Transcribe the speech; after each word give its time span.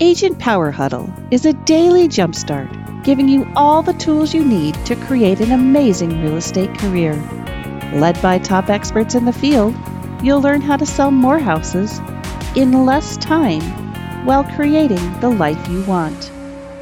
Agent 0.00 0.40
Power 0.40 0.72
Huddle 0.72 1.08
is 1.30 1.46
a 1.46 1.52
daily 1.52 2.08
jumpstart, 2.08 3.04
giving 3.04 3.28
you 3.28 3.46
all 3.54 3.80
the 3.80 3.92
tools 3.92 4.34
you 4.34 4.44
need 4.44 4.74
to 4.86 4.96
create 4.96 5.38
an 5.38 5.52
amazing 5.52 6.20
real 6.20 6.36
estate 6.36 6.76
career. 6.78 7.14
Led 7.94 8.20
by 8.20 8.40
top 8.40 8.70
experts 8.70 9.14
in 9.14 9.24
the 9.24 9.32
field, 9.32 9.72
you'll 10.20 10.40
learn 10.40 10.62
how 10.62 10.76
to 10.76 10.84
sell 10.84 11.12
more 11.12 11.38
houses 11.38 12.00
in 12.56 12.84
less 12.84 13.16
time 13.18 13.62
while 14.26 14.42
creating 14.42 15.20
the 15.20 15.30
life 15.30 15.68
you 15.68 15.84
want. 15.84 16.28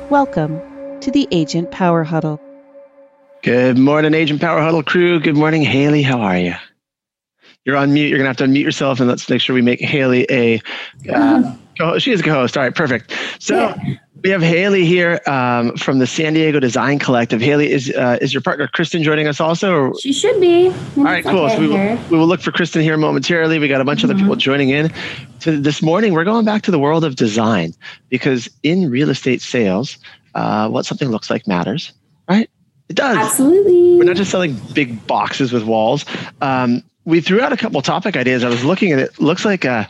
Welcome 0.09 0.59
to 1.01 1.11
the 1.11 1.29
Agent 1.33 1.71
Power 1.71 2.05
Huddle. 2.05 2.41
Good 3.43 3.77
morning, 3.77 4.15
Agent 4.15 4.41
Power 4.41 4.63
Huddle 4.63 4.83
crew. 4.83 5.21
Good 5.21 5.37
morning, 5.37 5.61
Haley. 5.61 6.01
How 6.01 6.23
are 6.23 6.39
you? 6.39 6.55
You're 7.67 7.77
on 7.77 7.93
mute. 7.93 8.09
You're 8.09 8.19
gonna 8.19 8.31
have 8.31 8.39
to 8.39 8.45
unmute 8.45 8.65
yourself, 8.65 9.01
and 9.01 9.09
let's 9.09 9.29
make 9.29 9.43
sure 9.43 9.55
we 9.55 9.61
make 9.61 9.81
Haley 9.81 10.27
a 10.31 10.63
uh, 11.13 11.55
she 11.99 12.13
is 12.13 12.21
a 12.21 12.23
co-host. 12.23 12.57
All 12.57 12.63
right, 12.63 12.75
perfect. 12.75 13.15
So 13.39 13.57
yeah. 13.57 13.97
we 14.23 14.31
have 14.31 14.43
Haley 14.43 14.85
here 14.85 15.21
um, 15.27 15.77
from 15.77 15.99
the 15.99 16.07
San 16.07 16.35
Diego 16.35 16.61
Design 16.61 16.99
Collective. 16.99 17.41
Haley, 17.41 17.71
is 17.71 17.91
uh, 17.91 18.19
is 18.21 18.33
your 18.33 18.41
partner 18.41 18.69
Kristen 18.69 19.03
joining 19.03 19.27
us 19.27 19.41
also? 19.41 19.75
Or? 19.75 20.01
She 20.01 20.13
should 20.13 20.41
be. 20.41 20.69
All 20.97 21.05
right, 21.05 21.25
cool. 21.25 21.49
So 21.49 21.61
we 21.61 21.69
will, 21.69 21.99
we 22.11 22.19
will 22.19 22.27
look 22.27 22.41
for 22.41 22.53
Kristen 22.53 22.83
here 22.83 22.97
momentarily. 22.97 23.59
We 23.59 23.69
got 23.69 23.81
a 23.81 23.85
bunch 23.85 24.01
mm-hmm. 24.01 24.11
of 24.11 24.17
other 24.17 24.21
people 24.21 24.37
joining 24.37 24.71
in. 24.71 24.93
To 25.41 25.61
this 25.61 25.83
morning, 25.83 26.13
we're 26.13 26.25
going 26.25 26.45
back 26.45 26.63
to 26.63 26.71
the 26.71 26.79
world 26.79 27.05
of 27.05 27.17
design 27.17 27.75
because 28.09 28.49
in 28.63 28.91
real 28.91 29.11
estate 29.11 29.43
sales, 29.43 29.99
uh, 30.35 30.69
what 30.69 30.87
something 30.87 31.09
looks 31.09 31.31
like 31.31 31.47
matters, 31.47 31.93
right? 32.29 32.49
It 32.89 32.97
does. 32.97 33.17
Absolutely. 33.17 33.97
We're 33.97 34.05
not 34.05 34.17
just 34.17 34.31
selling 34.31 34.55
big 34.75 35.07
boxes 35.07 35.53
with 35.53 35.65
walls. 35.65 36.05
Um, 36.41 36.83
we 37.05 37.21
threw 37.21 37.41
out 37.41 37.53
a 37.53 37.57
couple 37.57 37.83
topic 37.83 38.17
ideas. 38.17 38.45
I 38.45 38.49
was 38.49 38.65
looking 38.65 38.93
at 38.93 38.99
it. 38.99 39.21
Looks 39.21 39.45
like 39.45 39.65
uh, 39.65 39.87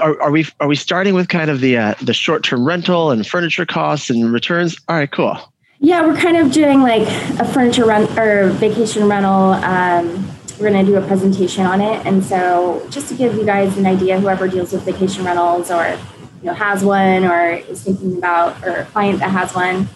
are, 0.00 0.20
are 0.22 0.30
we 0.30 0.46
are 0.60 0.68
we 0.68 0.76
starting 0.76 1.14
with 1.14 1.28
kind 1.28 1.50
of 1.50 1.60
the 1.60 1.76
uh, 1.76 1.94
the 2.00 2.14
short 2.14 2.44
term 2.44 2.64
rental 2.64 3.10
and 3.10 3.26
furniture 3.26 3.66
costs 3.66 4.10
and 4.10 4.32
returns? 4.32 4.76
All 4.88 4.96
right, 4.96 5.10
cool. 5.10 5.38
Yeah, 5.80 6.06
we're 6.06 6.16
kind 6.16 6.36
of 6.36 6.52
doing 6.52 6.80
like 6.80 7.02
a 7.38 7.44
furniture 7.44 7.84
rent 7.84 8.16
or 8.18 8.48
vacation 8.50 9.08
rental. 9.08 9.54
Um, 9.54 10.30
we're 10.58 10.70
going 10.70 10.86
to 10.86 10.90
do 10.90 10.96
a 10.96 11.04
presentation 11.06 11.66
on 11.66 11.80
it, 11.80 12.06
and 12.06 12.24
so 12.24 12.86
just 12.90 13.08
to 13.08 13.14
give 13.14 13.34
you 13.34 13.44
guys 13.44 13.76
an 13.76 13.86
idea, 13.86 14.20
whoever 14.20 14.46
deals 14.46 14.72
with 14.72 14.82
vacation 14.82 15.24
rentals 15.24 15.70
or 15.70 15.98
you 16.40 16.46
know 16.46 16.54
has 16.54 16.84
one 16.84 17.24
or 17.24 17.50
is 17.50 17.82
thinking 17.82 18.16
about 18.16 18.62
or 18.64 18.76
a 18.76 18.84
client 18.86 19.18
that 19.18 19.30
has 19.30 19.52
one, 19.54 19.88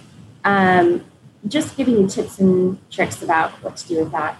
um, 0.44 1.04
just 1.46 1.76
giving 1.76 1.96
you 1.96 2.08
tips 2.08 2.40
and 2.40 2.78
tricks 2.90 3.22
about 3.22 3.52
what 3.62 3.76
to 3.76 3.86
do 3.86 4.00
with 4.00 4.10
that. 4.10 4.36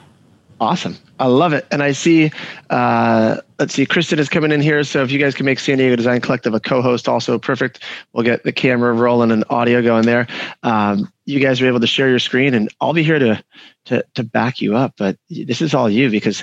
Awesome. 0.61 0.97
I 1.21 1.27
love 1.27 1.53
it. 1.53 1.67
And 1.71 1.83
I 1.83 1.93
see, 1.93 2.33
uh, 2.71 3.41
let's 3.59 3.75
see, 3.75 3.87
Kristen 3.87 4.19
is 4.19 4.29
coming 4.29 4.51
in 4.51 4.61
here. 4.61 4.83
So 4.83 5.03
if 5.03 5.13
you 5.13 5.19
guys 5.19 5.35
can 5.35 5.47
make 5.47 5.61
San 5.61 5.79
Diego 5.79 5.95
Design 5.95 6.21
Collective 6.21 6.53
a 6.53 6.61
co-host, 6.61 7.09
also 7.09 7.39
perfect. 7.39 7.83
We'll 8.13 8.25
get 8.25 8.43
the 8.43 8.53
camera 8.53 8.93
rolling 8.93 9.31
and 9.31 9.45
audio 9.51 9.83
going 9.83 10.05
there. 10.05 10.27
Um, 10.65 11.13
you 11.27 11.39
guys 11.39 11.61
are 11.61 11.67
able 11.67 11.81
to 11.81 11.87
share 11.87 12.09
your 12.09 12.19
screen 12.19 12.55
and 12.55 12.69
I'll 12.81 12.93
be 12.93 13.05
here 13.05 13.19
to, 13.19 13.43
to, 13.87 14.05
to 14.15 14.25
back 14.25 14.61
you 14.61 14.77
up. 14.77 14.95
But 14.97 15.17
this 15.31 15.63
is 15.63 15.75
all 15.75 15.89
you 15.89 16.11
because 16.11 16.43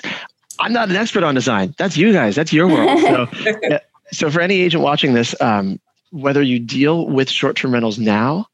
I'm 0.59 0.71
not 0.71 0.89
an 0.89 0.95
expert 0.95 1.23
on 1.23 1.35
design. 1.35 1.75
That's 1.77 1.97
you 1.97 2.13
guys. 2.13 2.35
That's 2.35 2.53
your 2.53 2.67
world. 2.67 2.99
So, 3.01 3.27
so 4.11 4.29
for 4.29 4.39
any 4.39 4.61
agent 4.61 4.81
watching 4.81 5.13
this, 5.13 5.39
um, 5.41 5.79
whether 6.11 6.41
you 6.41 6.59
deal 6.59 7.07
with 7.07 7.29
short-term 7.29 7.73
rentals 7.73 7.99
now 7.99 8.47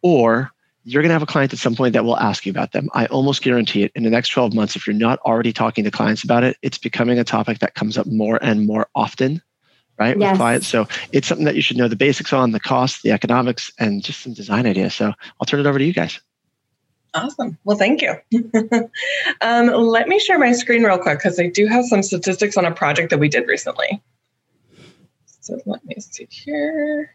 or 0.00 0.50
you're 0.84 1.02
going 1.02 1.10
to 1.10 1.14
have 1.14 1.22
a 1.22 1.26
client 1.26 1.52
at 1.52 1.58
some 1.58 1.74
point 1.74 1.92
that 1.92 2.04
will 2.04 2.18
ask 2.18 2.44
you 2.44 2.50
about 2.50 2.72
them. 2.72 2.88
I 2.92 3.06
almost 3.06 3.42
guarantee 3.42 3.84
it 3.84 3.92
in 3.94 4.02
the 4.02 4.10
next 4.10 4.30
12 4.30 4.54
months, 4.54 4.76
if 4.76 4.86
you're 4.86 4.94
not 4.94 5.18
already 5.20 5.52
talking 5.52 5.84
to 5.84 5.90
clients 5.90 6.24
about 6.24 6.44
it, 6.44 6.56
it's 6.62 6.78
becoming 6.78 7.18
a 7.18 7.24
topic 7.24 7.60
that 7.60 7.74
comes 7.74 7.96
up 7.96 8.06
more 8.06 8.38
and 8.42 8.66
more 8.66 8.88
often, 8.94 9.42
right? 9.98 10.18
Yes. 10.18 10.32
With 10.32 10.38
clients. 10.38 10.66
So 10.66 10.88
it's 11.12 11.28
something 11.28 11.44
that 11.44 11.54
you 11.54 11.62
should 11.62 11.76
know 11.76 11.88
the 11.88 11.96
basics 11.96 12.32
on, 12.32 12.50
the 12.50 12.60
cost, 12.60 13.02
the 13.02 13.12
economics, 13.12 13.70
and 13.78 14.02
just 14.02 14.20
some 14.20 14.34
design 14.34 14.66
ideas. 14.66 14.94
So 14.94 15.12
I'll 15.40 15.46
turn 15.46 15.60
it 15.60 15.66
over 15.66 15.78
to 15.78 15.84
you 15.84 15.92
guys. 15.92 16.20
Awesome. 17.14 17.58
Well, 17.64 17.76
thank 17.76 18.00
you. 18.00 18.14
um, 19.42 19.66
let 19.68 20.08
me 20.08 20.18
share 20.18 20.38
my 20.38 20.52
screen 20.52 20.82
real 20.82 20.98
quick 20.98 21.18
because 21.18 21.38
I 21.38 21.48
do 21.48 21.66
have 21.66 21.84
some 21.84 22.02
statistics 22.02 22.56
on 22.56 22.64
a 22.64 22.72
project 22.72 23.10
that 23.10 23.18
we 23.18 23.28
did 23.28 23.46
recently. 23.46 24.02
So 25.40 25.60
let 25.66 25.84
me 25.84 25.96
see 25.98 26.26
here. 26.30 27.14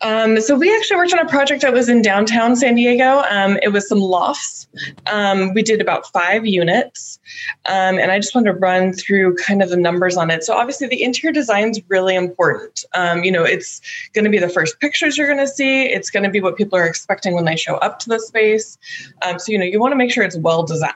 Um, 0.00 0.40
so 0.40 0.54
we 0.54 0.74
actually 0.74 0.96
worked 0.96 1.12
on 1.12 1.18
a 1.18 1.28
project 1.28 1.62
that 1.62 1.72
was 1.72 1.88
in 1.88 2.02
downtown 2.02 2.54
San 2.54 2.76
Diego. 2.76 3.22
Um, 3.30 3.58
it 3.62 3.68
was 3.68 3.88
some 3.88 3.98
lofts. 3.98 4.68
Um, 5.06 5.54
we 5.54 5.62
did 5.62 5.80
about 5.80 6.06
five 6.12 6.46
units, 6.46 7.18
um, 7.66 7.98
and 7.98 8.12
I 8.12 8.18
just 8.18 8.34
wanted 8.34 8.52
to 8.52 8.58
run 8.58 8.92
through 8.92 9.36
kind 9.36 9.62
of 9.62 9.70
the 9.70 9.76
numbers 9.76 10.16
on 10.16 10.30
it. 10.30 10.44
So 10.44 10.54
obviously, 10.54 10.86
the 10.86 11.02
interior 11.02 11.32
design 11.32 11.70
is 11.70 11.80
really 11.88 12.14
important. 12.14 12.84
Um, 12.94 13.24
you 13.24 13.32
know, 13.32 13.44
it's 13.44 13.80
going 14.12 14.24
to 14.24 14.30
be 14.30 14.38
the 14.38 14.48
first 14.48 14.78
pictures 14.80 15.18
you're 15.18 15.26
going 15.26 15.38
to 15.38 15.48
see. 15.48 15.86
It's 15.86 16.10
going 16.10 16.24
to 16.24 16.30
be 16.30 16.40
what 16.40 16.56
people 16.56 16.78
are 16.78 16.86
expecting 16.86 17.34
when 17.34 17.44
they 17.44 17.56
show 17.56 17.76
up 17.76 17.98
to 18.00 18.08
the 18.08 18.20
space. 18.20 18.78
Um, 19.22 19.38
so 19.38 19.50
you 19.50 19.58
know, 19.58 19.64
you 19.64 19.80
want 19.80 19.92
to 19.92 19.96
make 19.96 20.12
sure 20.12 20.22
it's 20.22 20.38
well 20.38 20.62
designed. 20.62 20.94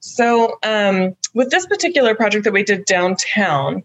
So 0.00 0.58
with 1.34 1.50
this 1.50 1.66
particular 1.66 2.14
project 2.14 2.44
that 2.44 2.52
we 2.52 2.62
did 2.62 2.84
downtown, 2.84 3.82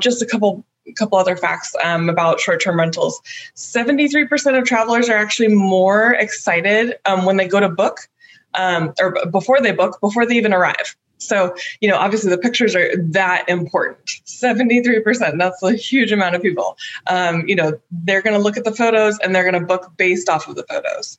just 0.00 0.22
a 0.22 0.26
couple 0.26 0.64
a 0.90 0.94
couple 0.94 1.18
other 1.18 1.36
facts 1.36 1.74
um, 1.82 2.08
about 2.08 2.40
short-term 2.40 2.78
rentals. 2.78 3.20
73% 3.56 4.58
of 4.58 4.64
travelers 4.64 5.08
are 5.08 5.16
actually 5.16 5.48
more 5.48 6.12
excited 6.14 6.96
um, 7.06 7.24
when 7.24 7.36
they 7.36 7.48
go 7.48 7.60
to 7.60 7.68
book 7.68 8.08
um, 8.54 8.92
or 9.00 9.14
before 9.26 9.60
they 9.60 9.72
book 9.72 10.00
before 10.00 10.26
they 10.26 10.36
even 10.36 10.52
arrive. 10.52 10.96
So 11.18 11.54
you 11.80 11.88
know 11.88 11.96
obviously 11.96 12.30
the 12.30 12.38
pictures 12.38 12.74
are 12.74 12.96
that 12.96 13.48
important. 13.48 14.04
73% 14.06 15.38
that's 15.38 15.62
a 15.62 15.72
huge 15.74 16.12
amount 16.12 16.34
of 16.34 16.42
people. 16.42 16.76
Um, 17.06 17.46
you 17.46 17.54
know 17.54 17.78
they're 17.90 18.22
going 18.22 18.36
to 18.36 18.42
look 18.42 18.56
at 18.56 18.64
the 18.64 18.74
photos 18.74 19.18
and 19.18 19.34
they're 19.34 19.48
going 19.48 19.60
to 19.60 19.66
book 19.66 19.92
based 19.96 20.28
off 20.28 20.48
of 20.48 20.56
the 20.56 20.64
photos. 20.64 21.18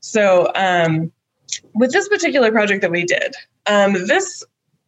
So 0.00 0.50
um, 0.54 1.12
with 1.74 1.92
this 1.92 2.08
particular 2.08 2.50
project 2.50 2.80
that 2.82 2.90
we 2.90 3.04
did 3.04 3.34
um, 3.66 3.92
this 4.06 4.42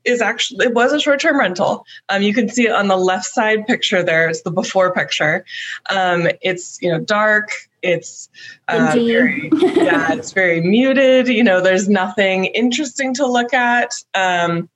is 0.05 0.21
actually 0.21 0.67
it 0.67 0.75
was 0.75 0.93
a 0.93 1.01
short-term 1.01 1.39
rental. 1.39 1.85
Um, 2.09 2.23
you 2.23 2.35
can 2.35 2.49
see 2.49 2.67
it 2.67 2.73
on 2.73 2.89
the 2.89 2.97
left 2.97 3.27
side 3.27 3.67
picture. 3.67 4.03
There 4.03 4.29
is 4.29 4.43
the 4.43 4.51
before 4.51 4.93
picture. 4.93 5.45
Um, 5.91 6.29
it's 6.41 6.81
you 6.83 6.91
know 6.91 7.01
dark. 7.01 7.51
It's 7.83 8.29
uh, 8.69 8.93
very 8.95 9.51
yeah. 9.53 10.13
It's 10.13 10.33
very 10.33 10.61
muted. 10.61 11.29
You 11.29 11.45
know, 11.45 11.61
there's 11.61 11.89
nothing 11.89 12.47
interesting 12.47 13.15
to 13.15 13.27
look 13.27 13.53
at. 13.53 13.93
Um, 14.15 14.69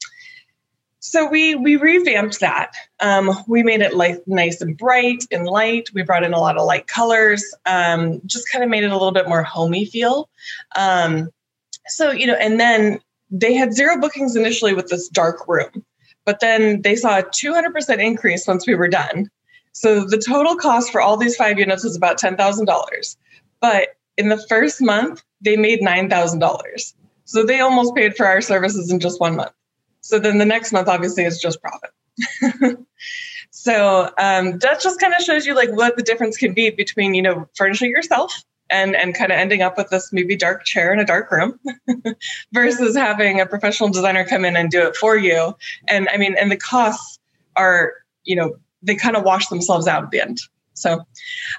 so 1.07 1.29
we 1.29 1.55
we 1.55 1.77
revamped 1.77 2.41
that. 2.41 2.73
Um, 2.99 3.31
we 3.47 3.63
made 3.63 3.81
it 3.81 3.95
like 3.95 4.27
nice 4.27 4.61
and 4.61 4.77
bright 4.77 5.25
and 5.31 5.47
light. 5.47 5.89
We 5.95 6.03
brought 6.03 6.25
in 6.25 6.35
a 6.35 6.41
lot 6.41 6.57
of 6.57 6.67
light 6.67 6.89
colors. 6.89 7.45
Um, 7.65 8.21
just 8.27 8.51
kind 8.51 8.65
of 8.65 8.71
made 8.71 8.83
it 8.83 8.91
a 8.91 8.95
little 8.95 9.13
bit 9.13 9.29
more 9.29 9.45
homey 9.45 9.85
feel. 9.85 10.29
Um, 10.75 11.31
so 11.87 12.11
you 12.11 12.27
know, 12.27 12.35
and 12.35 12.59
then 12.59 12.99
they 13.31 13.55
had 13.55 13.75
zero 13.75 14.01
bookings 14.01 14.37
initially 14.37 14.75
with 14.75 14.89
this 14.89 15.09
dark 15.09 15.47
room, 15.49 15.85
but 16.25 16.41
then 16.41 16.83
they 16.83 16.97
saw 16.97 17.19
a 17.19 17.23
200% 17.23 17.99
increase 17.99 18.47
once 18.47 18.67
we 18.67 18.75
were 18.75 18.89
done. 18.89 19.31
So 19.73 20.05
the 20.05 20.19
total 20.19 20.57
cost 20.57 20.91
for 20.91 21.01
all 21.01 21.17
these 21.17 21.37
five 21.37 21.59
units 21.59 21.85
was 21.85 21.97
about 21.97 22.19
$10,000. 22.19 23.17
But 23.61 23.89
in 24.17 24.29
the 24.29 24.39
first 24.49 24.81
month, 24.81 25.23
they 25.41 25.57
made 25.57 25.81
$9,000. 25.81 26.95
So 27.25 27.45
they 27.45 27.61
almost 27.61 27.95
paid 27.95 28.17
for 28.17 28.27
our 28.27 28.41
services 28.41 28.91
in 28.91 29.01
just 29.01 29.21
one 29.21 29.37
month. 29.37 29.53
So 30.01 30.19
then 30.19 30.39
the 30.39 30.47
next 30.47 30.73
month, 30.73 30.89
obviously, 30.89 31.25
is 31.25 31.41
just 31.41 31.61
profit. 31.61 31.91
so 33.51 34.05
um, 34.19 34.59
that 34.61 34.81
just 34.81 35.01
kind 35.01 35.13
of 35.13 35.23
shows 35.23 35.45
you 35.45 35.55
like 35.55 35.71
what 35.73 35.97
the 35.97 36.03
difference 36.03 36.37
can 36.37 36.55
be 36.55 36.71
between 36.71 37.15
you 37.15 37.23
know 37.23 37.47
furnishing 37.55 37.91
yourself 37.91 38.33
and 38.71 38.97
and 38.97 39.15
kind 39.15 39.33
of 39.33 39.39
ending 39.39 39.63
up 39.63 39.77
with 39.77 39.89
this 39.91 40.13
maybe 40.13 40.37
dark 40.37 40.65
chair 40.65 40.93
in 40.93 40.99
a 40.99 41.05
dark 41.05 41.31
room 41.31 41.59
versus 42.53 42.97
having 42.97 43.41
a 43.41 43.47
professional 43.47 43.89
designer 43.89 44.25
come 44.25 44.45
in 44.45 44.57
and 44.57 44.71
do 44.71 44.83
it 44.87 44.97
for 44.97 45.17
you. 45.17 45.57
And 45.89 46.09
i 46.11 46.17
mean 46.17 46.35
and 46.39 46.51
the 46.51 46.57
costs 46.57 47.19
are 47.57 47.95
you 48.25 48.37
know 48.37 48.57
they 48.83 48.97
kind 48.97 49.17
of 49.17 49.25
wash 49.25 49.49
themselves 49.49 49.87
out 49.87 50.05
at 50.05 50.11
the 50.11 50.21
end. 50.21 50.41
So 50.75 51.03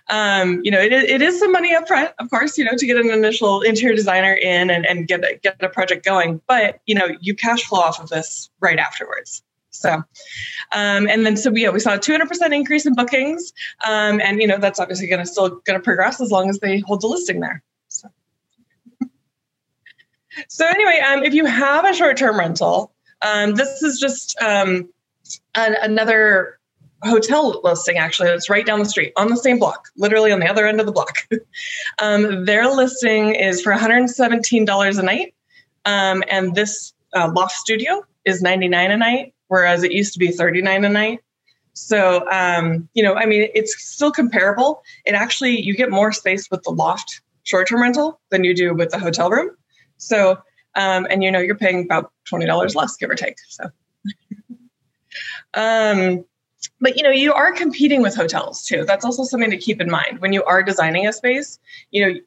um, 0.09 0.61
you 0.63 0.71
know 0.71 0.79
it, 0.79 0.93
it 0.93 1.21
is 1.21 1.39
some 1.39 1.51
money 1.51 1.73
up 1.73 1.87
front 1.87 2.11
of 2.19 2.29
course 2.29 2.57
you 2.57 2.65
know 2.65 2.77
to 2.77 2.85
get 2.85 2.97
an 2.97 3.09
initial 3.09 3.61
interior 3.61 3.95
designer 3.95 4.33
in 4.33 4.69
and, 4.69 4.85
and 4.85 5.07
get 5.07 5.23
a, 5.23 5.39
get 5.41 5.61
a 5.63 5.69
project 5.69 6.05
going. 6.05 6.41
But 6.47 6.79
you 6.85 6.95
know 6.95 7.09
you 7.21 7.35
cash 7.35 7.63
flow 7.63 7.79
off 7.79 7.99
of 7.99 8.09
this 8.09 8.49
right 8.59 8.79
afterwards 8.79 9.43
so, 9.77 9.93
um, 10.71 11.07
and 11.07 11.25
then 11.25 11.37
so 11.37 11.51
yeah, 11.53 11.69
we 11.69 11.79
saw 11.79 11.93
a 11.93 11.99
200% 11.99 12.53
increase 12.53 12.85
in 12.87 12.95
bookings, 12.95 13.53
um, 13.85 14.19
and 14.19 14.41
you 14.41 14.47
know 14.47 14.57
that's 14.57 14.79
obviously 14.79 15.07
going 15.07 15.23
to 15.23 15.31
still 15.31 15.49
going 15.65 15.79
to 15.79 15.83
progress 15.83 16.19
as 16.19 16.31
long 16.31 16.49
as 16.49 16.59
they 16.59 16.79
hold 16.79 17.01
the 17.01 17.07
listing 17.07 17.39
there. 17.41 17.61
So, 17.87 18.09
so 20.49 20.65
anyway, 20.65 20.99
um, 21.07 21.23
if 21.23 21.35
you 21.35 21.45
have 21.45 21.85
a 21.85 21.93
short-term 21.93 22.39
rental, 22.39 22.91
um, 23.21 23.53
this 23.53 23.83
is 23.83 23.99
just 23.99 24.35
um, 24.41 24.89
an, 25.53 25.75
another 25.81 26.57
hotel 27.03 27.61
listing 27.63 27.99
actually 27.99 28.27
that's 28.27 28.49
right 28.49 28.65
down 28.65 28.79
the 28.79 28.85
street 28.85 29.13
on 29.15 29.27
the 29.27 29.37
same 29.37 29.59
block 29.59 29.89
literally 29.97 30.31
on 30.31 30.39
the 30.39 30.47
other 30.47 30.65
end 30.65 30.79
of 30.79 30.87
the 30.87 30.91
block 30.91 31.15
um, 31.99 32.45
their 32.45 32.67
listing 32.67 33.35
is 33.35 33.61
for 33.61 33.71
$117 33.71 34.97
a 34.97 35.03
night 35.03 35.35
and 35.85 36.55
this 36.55 36.95
uh, 37.13 37.31
loft 37.35 37.55
studio 37.55 38.01
is 38.25 38.41
99 38.41 38.89
a 38.89 38.97
night 38.97 39.35
whereas 39.47 39.83
it 39.83 39.91
used 39.91 40.13
to 40.13 40.19
be 40.19 40.31
39 40.31 40.85
a 40.85 40.89
night. 40.89 41.19
So, 41.73 42.27
um, 42.31 42.89
you 42.93 43.03
know, 43.03 43.13
I 43.15 43.25
mean, 43.25 43.49
it's 43.53 43.75
still 43.83 44.11
comparable. 44.11 44.81
It 45.05 45.13
actually, 45.13 45.61
you 45.61 45.75
get 45.75 45.91
more 45.91 46.11
space 46.11 46.49
with 46.49 46.63
the 46.63 46.71
loft 46.71 47.21
short 47.43 47.67
term 47.67 47.81
rental 47.81 48.19
than 48.29 48.43
you 48.43 48.55
do 48.55 48.73
with 48.73 48.89
the 48.89 48.99
hotel 48.99 49.29
room. 49.29 49.51
So, 49.97 50.39
um, 50.75 51.07
and 51.09 51.23
you 51.23 51.31
know, 51.31 51.39
you're 51.39 51.55
paying 51.55 51.83
about 51.83 52.11
$20 52.31 52.75
less, 52.75 52.95
give 52.97 53.09
or 53.09 53.15
take. 53.15 53.37
So, 53.47 53.65
um, 55.53 56.25
but 56.81 56.97
you 56.97 57.03
know, 57.03 57.11
you 57.11 57.33
are 57.33 57.51
competing 57.51 58.01
with 58.01 58.15
hotels 58.15 58.65
too. 58.65 58.83
That's 58.85 59.05
also 59.05 59.23
something 59.23 59.51
to 59.51 59.57
keep 59.57 59.79
in 59.79 59.89
mind 59.89 60.19
when 60.19 60.33
you 60.33 60.43
are 60.43 60.63
designing 60.63 61.07
a 61.07 61.13
space. 61.13 61.59
You 61.91 62.05
know, 62.05 62.19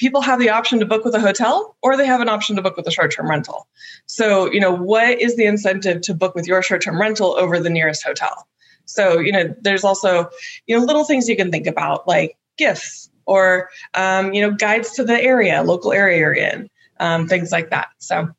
people 0.00 0.22
have 0.22 0.40
the 0.40 0.48
option 0.48 0.80
to 0.80 0.86
book 0.86 1.04
with 1.04 1.14
a 1.14 1.20
hotel 1.20 1.76
or 1.82 1.94
they 1.94 2.06
have 2.06 2.22
an 2.22 2.28
option 2.28 2.56
to 2.56 2.62
book 2.62 2.74
with 2.74 2.86
a 2.86 2.90
short-term 2.90 3.28
rental. 3.28 3.68
So, 4.06 4.50
you 4.50 4.58
know, 4.58 4.74
what 4.74 5.20
is 5.20 5.36
the 5.36 5.44
incentive 5.44 6.00
to 6.02 6.14
book 6.14 6.34
with 6.34 6.46
your 6.46 6.62
short-term 6.62 6.98
rental 6.98 7.36
over 7.36 7.60
the 7.60 7.68
nearest 7.68 8.02
hotel? 8.02 8.48
So, 8.86 9.18
you 9.18 9.30
know, 9.30 9.54
there's 9.60 9.84
also, 9.84 10.30
you 10.66 10.76
know, 10.76 10.84
little 10.84 11.04
things 11.04 11.28
you 11.28 11.36
can 11.36 11.50
think 11.50 11.66
about 11.66 12.08
like 12.08 12.38
gifts 12.56 13.10
or, 13.26 13.68
um, 13.92 14.32
you 14.32 14.40
know, 14.40 14.52
guides 14.52 14.92
to 14.92 15.04
the 15.04 15.20
area, 15.20 15.62
local 15.62 15.92
area 15.92 16.18
you're 16.18 16.32
in, 16.32 16.70
um, 16.98 17.28
things 17.28 17.52
like 17.52 17.70
that. 17.70 17.88
So, 17.98 18.30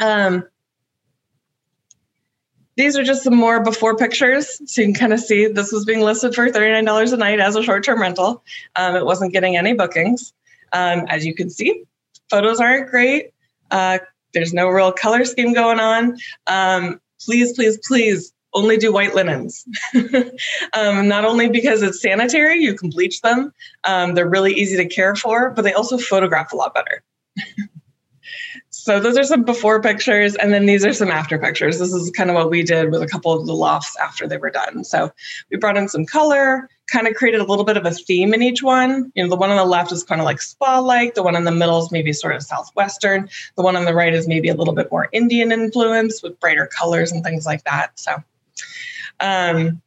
um, 0.00 0.44
these 2.76 2.96
are 2.96 3.04
just 3.04 3.22
some 3.22 3.36
more 3.36 3.62
before 3.62 3.96
pictures. 3.96 4.60
So 4.66 4.82
you 4.82 4.88
can 4.88 4.94
kind 4.94 5.12
of 5.12 5.20
see 5.20 5.46
this 5.46 5.70
was 5.70 5.84
being 5.84 6.00
listed 6.00 6.34
for 6.34 6.48
$39 6.48 7.12
a 7.12 7.16
night 7.16 7.38
as 7.38 7.54
a 7.54 7.62
short 7.62 7.84
term 7.84 8.00
rental. 8.00 8.42
Um, 8.74 8.96
it 8.96 9.04
wasn't 9.04 9.32
getting 9.32 9.56
any 9.56 9.74
bookings. 9.74 10.32
Um, 10.72 11.06
as 11.08 11.24
you 11.26 11.34
can 11.34 11.50
see, 11.50 11.84
photos 12.28 12.60
aren't 12.60 12.90
great. 12.90 13.30
Uh, 13.70 13.98
there's 14.32 14.52
no 14.52 14.68
real 14.68 14.92
color 14.92 15.24
scheme 15.24 15.52
going 15.52 15.80
on. 15.80 16.16
Um, 16.46 17.00
please, 17.20 17.52
please, 17.54 17.78
please 17.86 18.32
only 18.52 18.76
do 18.76 18.92
white 18.92 19.14
linens. 19.14 19.64
um, 20.72 21.08
not 21.08 21.24
only 21.24 21.48
because 21.48 21.82
it's 21.82 22.02
sanitary, 22.02 22.60
you 22.60 22.74
can 22.74 22.90
bleach 22.90 23.20
them, 23.20 23.52
um, 23.84 24.14
they're 24.14 24.28
really 24.28 24.52
easy 24.52 24.76
to 24.76 24.86
care 24.86 25.14
for, 25.14 25.50
but 25.50 25.62
they 25.62 25.72
also 25.72 25.98
photograph 25.98 26.52
a 26.52 26.56
lot 26.56 26.74
better. 26.74 27.02
so 28.70 28.98
those 28.98 29.16
are 29.16 29.24
some 29.24 29.44
before 29.44 29.80
pictures, 29.80 30.34
and 30.34 30.52
then 30.52 30.66
these 30.66 30.84
are 30.84 30.92
some 30.92 31.10
after 31.10 31.38
pictures. 31.38 31.78
This 31.78 31.92
is 31.92 32.10
kind 32.10 32.30
of 32.30 32.34
what 32.34 32.50
we 32.50 32.62
did 32.62 32.90
with 32.90 33.02
a 33.02 33.06
couple 33.06 33.32
of 33.32 33.46
the 33.46 33.54
lofts 33.54 33.96
after 33.96 34.26
they 34.26 34.36
were 34.36 34.50
done. 34.50 34.84
So 34.84 35.12
we 35.50 35.56
brought 35.56 35.76
in 35.76 35.88
some 35.88 36.06
color, 36.06 36.68
kind 36.90 37.06
of 37.06 37.14
created 37.14 37.40
a 37.40 37.44
little 37.44 37.64
bit 37.64 37.76
of 37.76 37.86
a 37.86 37.90
theme 37.90 38.34
in 38.34 38.42
each 38.42 38.62
one. 38.62 39.12
You 39.14 39.24
know, 39.24 39.30
the 39.30 39.36
one 39.36 39.50
on 39.50 39.56
the 39.56 39.64
left 39.64 39.92
is 39.92 40.02
kind 40.02 40.20
of 40.20 40.24
like 40.24 40.42
spa-like. 40.42 41.14
The 41.14 41.22
one 41.22 41.36
in 41.36 41.44
the 41.44 41.52
middle 41.52 41.78
is 41.78 41.92
maybe 41.92 42.12
sort 42.12 42.34
of 42.34 42.42
southwestern. 42.42 43.28
The 43.56 43.62
one 43.62 43.76
on 43.76 43.84
the 43.84 43.94
right 43.94 44.12
is 44.12 44.26
maybe 44.26 44.48
a 44.48 44.54
little 44.54 44.74
bit 44.74 44.90
more 44.90 45.08
Indian 45.12 45.52
influence 45.52 46.22
with 46.22 46.38
brighter 46.40 46.66
colors 46.66 47.12
and 47.12 47.22
things 47.22 47.46
like 47.46 47.64
that. 47.64 47.98
So 47.98 48.22
um, 49.20 49.80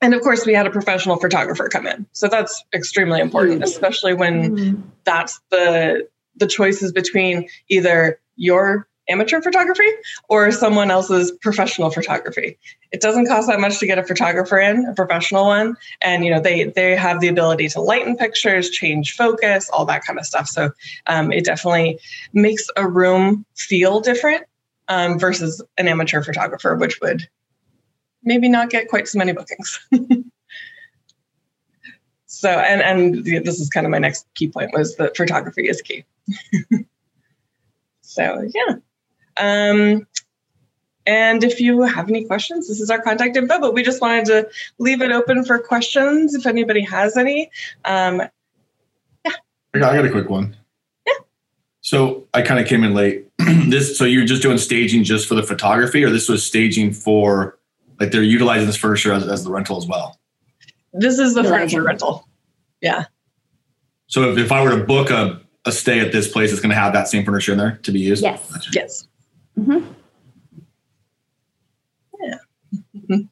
and 0.00 0.14
of 0.14 0.20
course, 0.22 0.44
we 0.44 0.52
had 0.52 0.66
a 0.66 0.70
professional 0.70 1.16
photographer 1.16 1.68
come 1.68 1.86
in, 1.86 2.06
so 2.12 2.28
that's 2.28 2.64
extremely 2.74 3.20
important, 3.20 3.56
mm-hmm. 3.56 3.64
especially 3.64 4.14
when 4.14 4.56
mm-hmm. 4.56 4.80
that's 5.04 5.40
the 5.50 6.08
the 6.36 6.46
choices 6.46 6.92
between 6.92 7.48
either 7.68 8.18
your 8.36 8.88
amateur 9.08 9.40
photography 9.40 9.88
or 10.28 10.50
someone 10.52 10.90
else's 10.90 11.32
professional 11.32 11.90
photography. 11.90 12.58
It 12.92 13.00
doesn't 13.00 13.26
cost 13.26 13.48
that 13.48 13.60
much 13.60 13.78
to 13.78 13.86
get 13.86 13.98
a 13.98 14.04
photographer 14.04 14.58
in, 14.58 14.86
a 14.86 14.94
professional 14.94 15.46
one, 15.46 15.76
and 16.00 16.24
you 16.24 16.30
know 16.30 16.40
they 16.40 16.64
they 16.64 16.94
have 16.94 17.20
the 17.20 17.28
ability 17.28 17.68
to 17.70 17.80
lighten 17.80 18.16
pictures, 18.16 18.70
change 18.70 19.14
focus, 19.14 19.68
all 19.70 19.84
that 19.86 20.04
kind 20.04 20.18
of 20.18 20.26
stuff. 20.26 20.48
So 20.48 20.70
um, 21.06 21.32
it 21.32 21.44
definitely 21.44 21.98
makes 22.32 22.66
a 22.76 22.86
room 22.86 23.44
feel 23.56 24.00
different 24.00 24.44
um, 24.88 25.18
versus 25.18 25.62
an 25.78 25.88
amateur 25.88 26.22
photographer, 26.22 26.76
which 26.76 27.00
would 27.00 27.28
maybe 28.22 28.48
not 28.48 28.70
get 28.70 28.88
quite 28.88 29.08
so 29.08 29.18
many 29.18 29.32
bookings. 29.32 29.80
so, 32.26 32.50
and 32.50 32.82
and 32.82 33.24
this 33.24 33.60
is 33.60 33.68
kind 33.68 33.86
of 33.86 33.90
my 33.90 33.98
next 33.98 34.26
key 34.34 34.48
point 34.48 34.72
was 34.72 34.96
that 34.96 35.16
photography 35.16 35.68
is 35.68 35.82
key. 35.82 36.04
so 38.02 38.48
yeah. 38.54 38.76
Um, 39.36 40.06
and 41.06 41.42
if 41.42 41.60
you 41.60 41.82
have 41.82 42.08
any 42.08 42.24
questions, 42.24 42.68
this 42.68 42.80
is 42.80 42.90
our 42.90 43.00
contact 43.00 43.36
info, 43.36 43.60
but 43.60 43.74
we 43.74 43.82
just 43.82 44.00
wanted 44.00 44.24
to 44.26 44.48
leave 44.78 45.02
it 45.02 45.10
open 45.10 45.44
for 45.44 45.58
questions 45.58 46.34
if 46.34 46.46
anybody 46.46 46.80
has 46.82 47.16
any. 47.16 47.50
Um, 47.84 48.22
yeah. 49.24 49.32
I 49.74 49.78
got 49.78 50.04
a 50.04 50.10
quick 50.10 50.30
one. 50.30 50.56
Yeah. 51.06 51.14
So 51.80 52.28
I 52.34 52.42
kind 52.42 52.60
of 52.60 52.66
came 52.66 52.84
in 52.84 52.94
late. 52.94 53.26
this 53.38 53.98
so 53.98 54.04
you're 54.04 54.24
just 54.24 54.42
doing 54.42 54.58
staging 54.58 55.02
just 55.02 55.26
for 55.26 55.34
the 55.34 55.42
photography, 55.42 56.04
or 56.04 56.10
this 56.10 56.28
was 56.28 56.44
staging 56.46 56.92
for 56.92 57.58
like 57.98 58.12
they're 58.12 58.22
utilizing 58.22 58.66
this 58.66 58.76
furniture 58.76 59.12
as, 59.12 59.26
as 59.26 59.44
the 59.44 59.50
rental 59.50 59.76
as 59.76 59.86
well. 59.86 60.20
This 60.92 61.18
is 61.18 61.34
the 61.34 61.42
furniture 61.42 61.82
rental. 61.82 62.28
Yeah. 62.80 63.06
So 64.06 64.30
if, 64.30 64.38
if 64.38 64.52
I 64.52 64.62
were 64.62 64.76
to 64.76 64.84
book 64.84 65.10
a, 65.10 65.40
a 65.64 65.72
stay 65.72 66.00
at 66.00 66.12
this 66.12 66.30
place, 66.30 66.52
it's 66.52 66.60
going 66.60 66.70
to 66.70 66.76
have 66.76 66.92
that 66.92 67.08
same 67.08 67.24
furniture 67.24 67.52
in 67.52 67.58
there 67.58 67.78
to 67.82 67.92
be 67.92 68.00
used? 68.00 68.22
Yes. 68.22 68.52
Gotcha. 68.52 68.70
Yes. 68.74 69.08
Mm-hmm. 69.58 69.92
Yeah. 72.20 73.18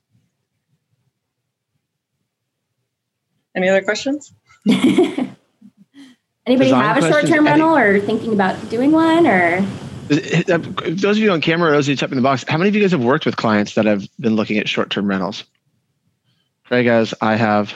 Any 3.56 3.68
other 3.68 3.82
questions? 3.82 4.32
Anybody 4.66 6.70
Design 6.70 6.84
have 6.84 7.02
a 7.02 7.08
short-term 7.08 7.44
rental 7.44 7.76
or 7.76 8.00
thinking 8.00 8.32
about 8.32 8.70
doing 8.70 8.92
one 8.92 9.26
or? 9.26 9.64
Those 10.08 11.16
of 11.16 11.18
you 11.18 11.30
on 11.30 11.40
camera, 11.40 11.70
those 11.70 11.86
of 11.86 11.90
you 11.90 11.96
typing 11.96 12.16
the 12.16 12.22
box, 12.22 12.44
how 12.48 12.58
many 12.58 12.68
of 12.68 12.74
you 12.74 12.80
guys 12.80 12.92
have 12.92 13.04
worked 13.04 13.26
with 13.26 13.36
clients 13.36 13.74
that 13.74 13.84
have 13.84 14.08
been 14.18 14.34
looking 14.34 14.58
at 14.58 14.68
short-term 14.68 15.06
rentals? 15.06 15.44
Craig 16.64 16.86
has, 16.86 17.14
I 17.20 17.36
have, 17.36 17.74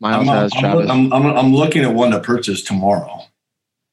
Miles 0.00 0.28
I'm, 0.28 0.34
has, 0.34 0.52
I'm, 0.54 0.60
Travis. 0.60 0.90
I'm, 0.90 1.12
I'm, 1.12 1.26
I'm, 1.26 1.54
looking 1.54 1.82
at 1.82 1.94
one 1.94 2.10
to 2.10 2.20
purchase 2.20 2.62
tomorrow. 2.62 3.22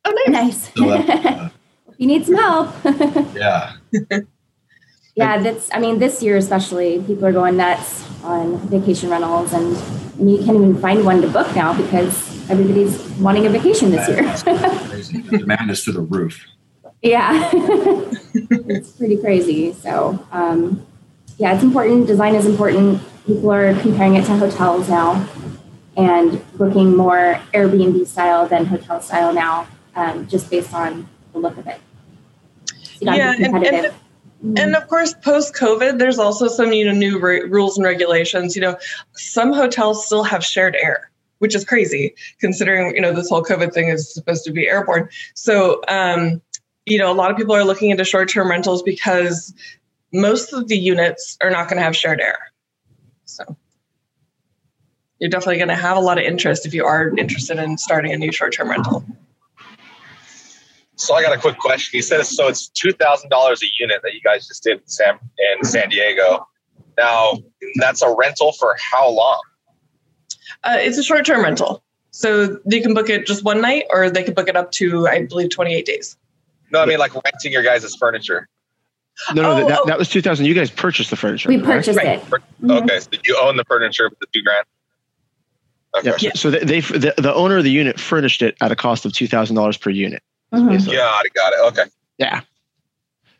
Oh, 0.05 0.23
nice. 0.27 0.73
So 0.73 0.89
that, 0.89 1.25
uh, 1.25 1.49
you 1.97 2.07
need 2.07 2.25
some 2.25 2.35
help. 2.35 2.73
yeah. 3.35 3.73
yeah, 5.15 5.37
that's, 5.41 5.69
I 5.73 5.79
mean, 5.79 5.99
this 5.99 6.21
year 6.23 6.37
especially, 6.37 7.01
people 7.03 7.25
are 7.25 7.31
going 7.31 7.57
nuts 7.57 8.03
on 8.23 8.57
vacation 8.69 9.09
rentals 9.09 9.53
and, 9.53 9.75
and 10.19 10.31
you 10.31 10.37
can't 10.37 10.57
even 10.57 10.77
find 10.79 11.05
one 11.05 11.21
to 11.21 11.27
book 11.27 11.53
now 11.55 11.75
because 11.75 12.49
everybody's 12.49 12.99
wanting 13.19 13.45
a 13.45 13.49
vacation 13.49 13.91
this 13.91 14.07
year. 14.07 14.23
the 14.23 15.37
demand 15.39 15.71
is 15.71 15.83
through 15.83 15.93
the 15.93 16.01
roof. 16.01 16.45
Yeah, 17.01 17.49
it's 17.53 18.91
pretty 18.91 19.17
crazy. 19.17 19.73
So, 19.73 20.25
um, 20.31 20.85
yeah, 21.37 21.53
it's 21.53 21.63
important. 21.63 22.07
Design 22.07 22.35
is 22.35 22.45
important. 22.45 23.01
People 23.25 23.51
are 23.51 23.77
comparing 23.81 24.15
it 24.15 24.25
to 24.25 24.37
hotels 24.37 24.87
now 24.87 25.27
and 25.97 26.41
booking 26.57 26.95
more 26.95 27.39
Airbnb 27.53 28.07
style 28.07 28.47
than 28.47 28.65
hotel 28.65 29.01
style 29.01 29.33
now, 29.33 29.67
um, 29.95 30.27
just 30.27 30.49
based 30.49 30.73
on 30.73 31.07
the 31.33 31.39
look 31.39 31.57
of 31.57 31.67
it. 31.67 31.79
So 33.03 33.13
yeah, 33.13 33.33
and, 33.33 33.43
and, 33.43 33.65
mm-hmm. 33.65 34.57
and, 34.57 34.75
of 34.75 34.87
course, 34.87 35.13
post 35.13 35.53
COVID, 35.55 35.99
there's 35.99 36.19
also 36.19 36.47
some 36.47 36.71
you 36.73 36.85
know 36.85 36.93
new 36.93 37.19
re- 37.19 37.43
rules 37.43 37.77
and 37.77 37.85
regulations. 37.85 38.55
You 38.55 38.61
know, 38.61 38.77
some 39.13 39.53
hotels 39.53 40.05
still 40.05 40.23
have 40.23 40.43
shared 40.43 40.75
air 40.75 41.09
which 41.39 41.55
is 41.55 41.65
crazy 41.65 42.15
considering 42.39 42.95
you 42.95 43.01
know 43.01 43.11
this 43.11 43.27
whole 43.27 43.43
covid 43.43 43.73
thing 43.73 43.89
is 43.89 44.13
supposed 44.13 44.45
to 44.45 44.51
be 44.51 44.65
airborne 44.65 45.09
so 45.33 45.81
um, 45.89 46.41
you 46.85 46.97
know, 46.97 47.11
a 47.11 47.15
lot 47.15 47.31
of 47.31 47.37
people 47.37 47.55
are 47.55 47.63
looking 47.63 47.91
into 47.91 48.03
short 48.03 48.29
term 48.29 48.49
rentals 48.49 48.83
because 48.83 49.53
most 50.11 50.53
of 50.53 50.67
the 50.67 50.77
units 50.77 51.37
are 51.41 51.49
not 51.49 51.67
going 51.67 51.77
to 51.77 51.83
have 51.83 51.95
shared 51.95 52.19
air. 52.19 52.37
So 53.25 53.57
you're 55.19 55.29
definitely 55.29 55.57
going 55.57 55.69
to 55.69 55.75
have 55.75 55.97
a 55.97 56.01
lot 56.01 56.17
of 56.17 56.25
interest 56.25 56.65
if 56.65 56.73
you 56.73 56.85
are 56.85 57.15
interested 57.17 57.57
in 57.57 57.77
starting 57.77 58.11
a 58.11 58.17
new 58.17 58.31
short 58.31 58.53
term 58.53 58.69
rental. 58.69 59.05
So 60.95 61.15
I 61.15 61.23
got 61.23 61.33
a 61.35 61.39
quick 61.39 61.57
question. 61.57 61.97
You 61.97 62.01
said 62.01 62.23
so 62.25 62.47
it's 62.47 62.67
two 62.69 62.91
thousand 62.91 63.29
dollars 63.29 63.63
a 63.63 63.67
unit 63.79 64.01
that 64.03 64.13
you 64.13 64.21
guys 64.21 64.47
just 64.47 64.63
did 64.63 64.79
in 64.79 64.87
San 64.87 65.19
in 65.57 65.65
San 65.65 65.89
Diego. 65.89 66.47
Now 66.97 67.39
that's 67.75 68.01
a 68.01 68.15
rental 68.15 68.51
for 68.53 68.75
how 68.91 69.09
long? 69.09 69.41
Uh, 70.63 70.77
it's 70.79 70.97
a 70.97 71.03
short 71.03 71.25
term 71.25 71.43
rental, 71.43 71.83
so 72.11 72.59
they 72.65 72.79
can 72.79 72.93
book 72.93 73.09
it 73.09 73.25
just 73.25 73.43
one 73.43 73.59
night, 73.61 73.85
or 73.89 74.09
they 74.09 74.23
can 74.23 74.33
book 74.33 74.47
it 74.47 74.55
up 74.55 74.71
to 74.73 75.07
I 75.07 75.25
believe 75.25 75.49
twenty 75.49 75.73
eight 75.73 75.85
days. 75.85 76.15
No, 76.71 76.81
I 76.81 76.85
mean 76.85 76.99
like 76.99 77.13
renting 77.13 77.51
your 77.51 77.63
guys' 77.63 77.95
furniture. 77.95 78.47
No, 79.33 79.43
no, 79.43 79.51
oh, 79.51 79.67
that, 79.67 79.81
that 79.85 79.97
was 79.99 80.09
2000. 80.09 80.43
You 80.43 80.55
guys 80.55 80.71
purchased 80.71 81.11
the 81.11 81.15
furniture. 81.15 81.47
We 81.47 81.59
purchased 81.61 81.97
right? 81.99 82.17
it. 82.17 82.23
Mm-hmm. 82.23 82.71
Okay, 82.71 82.99
so 82.99 83.09
you 83.23 83.37
own 83.39 83.57
the 83.57 83.63
furniture 83.65 84.09
for 84.09 84.15
the 84.19 84.25
two 84.33 84.41
grand. 84.41 84.65
Okay. 85.95 86.13
Yeah. 86.19 86.31
So 86.33 86.49
they, 86.49 86.59
they 86.59 86.79
the, 86.79 87.13
the 87.17 87.33
owner 87.33 87.57
of 87.57 87.63
the 87.63 87.69
unit 87.69 87.99
furnished 87.99 88.41
it 88.41 88.57
at 88.59 88.71
a 88.71 88.75
cost 88.75 89.05
of 89.05 89.13
two 89.13 89.27
thousand 89.27 89.55
dollars 89.55 89.77
per 89.77 89.91
unit. 89.91 90.23
Mm-hmm. 90.53 90.89
Yeah, 90.89 91.01
I 91.01 91.23
got 91.33 91.53
it. 91.53 91.59
Okay. 91.67 91.89
Yeah. 92.17 92.41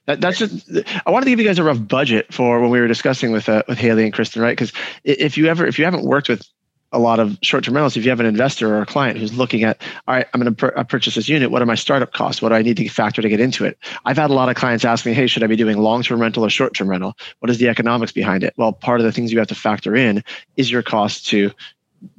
That, 0.05 0.19
that's 0.19 0.37
just. 0.37 0.69
I 1.05 1.11
wanted 1.11 1.25
to 1.25 1.31
give 1.31 1.39
you 1.39 1.45
guys 1.45 1.59
a 1.59 1.63
rough 1.63 1.87
budget 1.87 2.33
for 2.33 2.59
when 2.59 2.69
we 2.69 2.79
were 2.79 2.87
discussing 2.87 3.31
with 3.31 3.47
uh, 3.47 3.63
with 3.67 3.77
Haley 3.77 4.03
and 4.03 4.13
Kristen, 4.13 4.41
right? 4.41 4.51
Because 4.51 4.73
if 5.03 5.37
you 5.37 5.45
ever 5.45 5.65
if 5.65 5.79
you 5.79 5.85
haven't 5.85 6.03
worked 6.03 6.27
with 6.27 6.45
a 6.91 6.99
lot 6.99 7.19
of 7.19 7.37
short-term 7.41 7.73
rentals, 7.73 7.97
if 7.97 8.03
you 8.03 8.11
have 8.11 8.19
an 8.19 8.25
investor 8.25 8.75
or 8.75 8.81
a 8.81 8.85
client 8.85 9.17
who's 9.17 9.35
looking 9.35 9.63
at, 9.63 9.81
all 10.07 10.13
right, 10.13 10.27
I'm 10.31 10.39
going 10.39 10.53
to 10.53 10.71
pur- 10.71 10.83
purchase 10.83 11.15
this 11.15 11.27
unit. 11.27 11.49
What 11.49 11.61
are 11.61 11.65
my 11.65 11.73
startup 11.75 12.13
costs? 12.13 12.39
What 12.39 12.49
do 12.49 12.55
I 12.55 12.61
need 12.61 12.77
to 12.77 12.87
factor 12.87 13.19
to 13.21 13.29
get 13.29 13.39
into 13.39 13.65
it? 13.65 13.79
I've 14.05 14.17
had 14.17 14.29
a 14.29 14.33
lot 14.33 14.47
of 14.47 14.55
clients 14.55 14.85
ask 14.85 15.03
me, 15.03 15.11
hey, 15.11 15.25
should 15.25 15.43
I 15.43 15.47
be 15.47 15.55
doing 15.55 15.79
long-term 15.79 16.21
rental 16.21 16.45
or 16.45 16.51
short-term 16.51 16.87
rental? 16.87 17.17
What 17.39 17.49
is 17.49 17.57
the 17.57 17.67
economics 17.67 18.11
behind 18.11 18.43
it? 18.43 18.53
Well, 18.57 18.73
part 18.73 18.99
of 18.99 19.05
the 19.05 19.11
things 19.11 19.33
you 19.33 19.39
have 19.39 19.47
to 19.47 19.55
factor 19.55 19.95
in 19.95 20.23
is 20.55 20.69
your 20.69 20.83
cost 20.83 21.25
to 21.29 21.51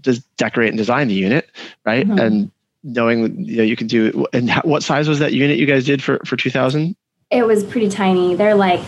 just 0.01 0.25
decorate 0.39 0.71
and 0.71 0.79
design 0.79 1.07
the 1.07 1.15
unit, 1.15 1.51
right? 1.85 2.05
Mm-hmm. 2.05 2.19
And 2.19 2.51
knowing 2.85 3.45
you 3.45 3.57
know 3.57 3.62
you 3.64 3.76
can 3.76 3.88
do. 3.88 4.26
And 4.33 4.53
what 4.62 4.85
size 4.85 5.09
was 5.09 5.19
that 5.19 5.33
unit 5.33 5.59
you 5.59 5.67
guys 5.67 5.85
did 5.85 6.03
for 6.03 6.21
for 6.25 6.37
2000? 6.37 6.95
It 7.31 7.47
was 7.47 7.64
pretty 7.64 7.88
tiny. 7.88 8.37
They're 8.37 8.55
like 8.55 8.81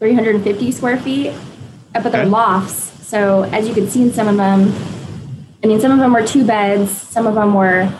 350 0.00 0.72
square 0.72 0.98
feet, 0.98 1.32
but 1.92 2.10
they're 2.10 2.22
okay. 2.22 2.30
lofts 2.30 2.90
so 3.10 3.42
as 3.42 3.66
you 3.66 3.74
can 3.74 3.90
see 3.90 4.02
in 4.02 4.12
some 4.12 4.28
of 4.28 4.36
them, 4.36 4.72
I 5.64 5.66
mean, 5.66 5.80
some 5.80 5.90
of 5.90 5.98
them 5.98 6.12
were 6.12 6.24
two 6.24 6.46
beds, 6.46 6.92
some 6.92 7.26
of 7.26 7.34
them 7.34 7.54
were 7.54 7.92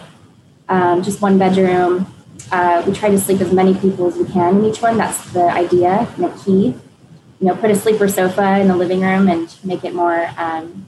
um, 0.68 1.02
just 1.02 1.20
one 1.20 1.36
bedroom. 1.36 2.06
Uh, 2.52 2.84
we 2.86 2.92
try 2.92 3.10
to 3.10 3.18
sleep 3.18 3.40
as 3.40 3.52
many 3.52 3.74
people 3.74 4.06
as 4.06 4.14
we 4.14 4.24
can 4.24 4.58
in 4.58 4.66
each 4.66 4.80
one. 4.80 4.96
That's 4.96 5.32
the 5.32 5.42
idea 5.42 6.06
and 6.14 6.24
the 6.24 6.28
key. 6.44 6.66
You 7.40 7.46
know, 7.48 7.56
put 7.56 7.72
a 7.72 7.74
sleeper 7.74 8.06
sofa 8.06 8.60
in 8.60 8.68
the 8.68 8.76
living 8.76 9.00
room 9.00 9.26
and 9.28 9.52
make 9.64 9.84
it 9.84 9.94
more 9.96 10.30
um, 10.36 10.86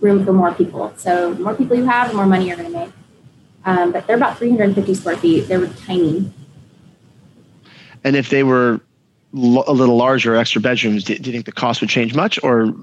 room 0.00 0.24
for 0.24 0.32
more 0.32 0.52
people. 0.52 0.92
So 0.96 1.34
the 1.34 1.42
more 1.42 1.54
people 1.54 1.76
you 1.76 1.84
have, 1.84 2.08
the 2.08 2.14
more 2.14 2.26
money 2.26 2.48
you're 2.48 2.56
going 2.56 2.72
to 2.72 2.78
make. 2.78 2.92
Um, 3.64 3.92
but 3.92 4.06
they're 4.06 4.16
about 4.16 4.38
350 4.38 4.94
square 4.94 5.16
feet. 5.16 5.42
They 5.42 5.58
were 5.58 5.68
tiny. 5.68 6.32
And 8.04 8.16
if 8.16 8.30
they 8.30 8.42
were 8.42 8.80
a 9.34 9.36
little 9.36 9.96
larger, 9.96 10.34
extra 10.34 10.60
bedrooms, 10.60 11.04
do, 11.04 11.16
do, 11.18 11.30
you 11.30 11.32
think 11.32 11.46
the 11.46 11.52
cost 11.52 11.80
would 11.80 11.90
change 11.90 12.14
much, 12.14 12.42
or 12.42 12.74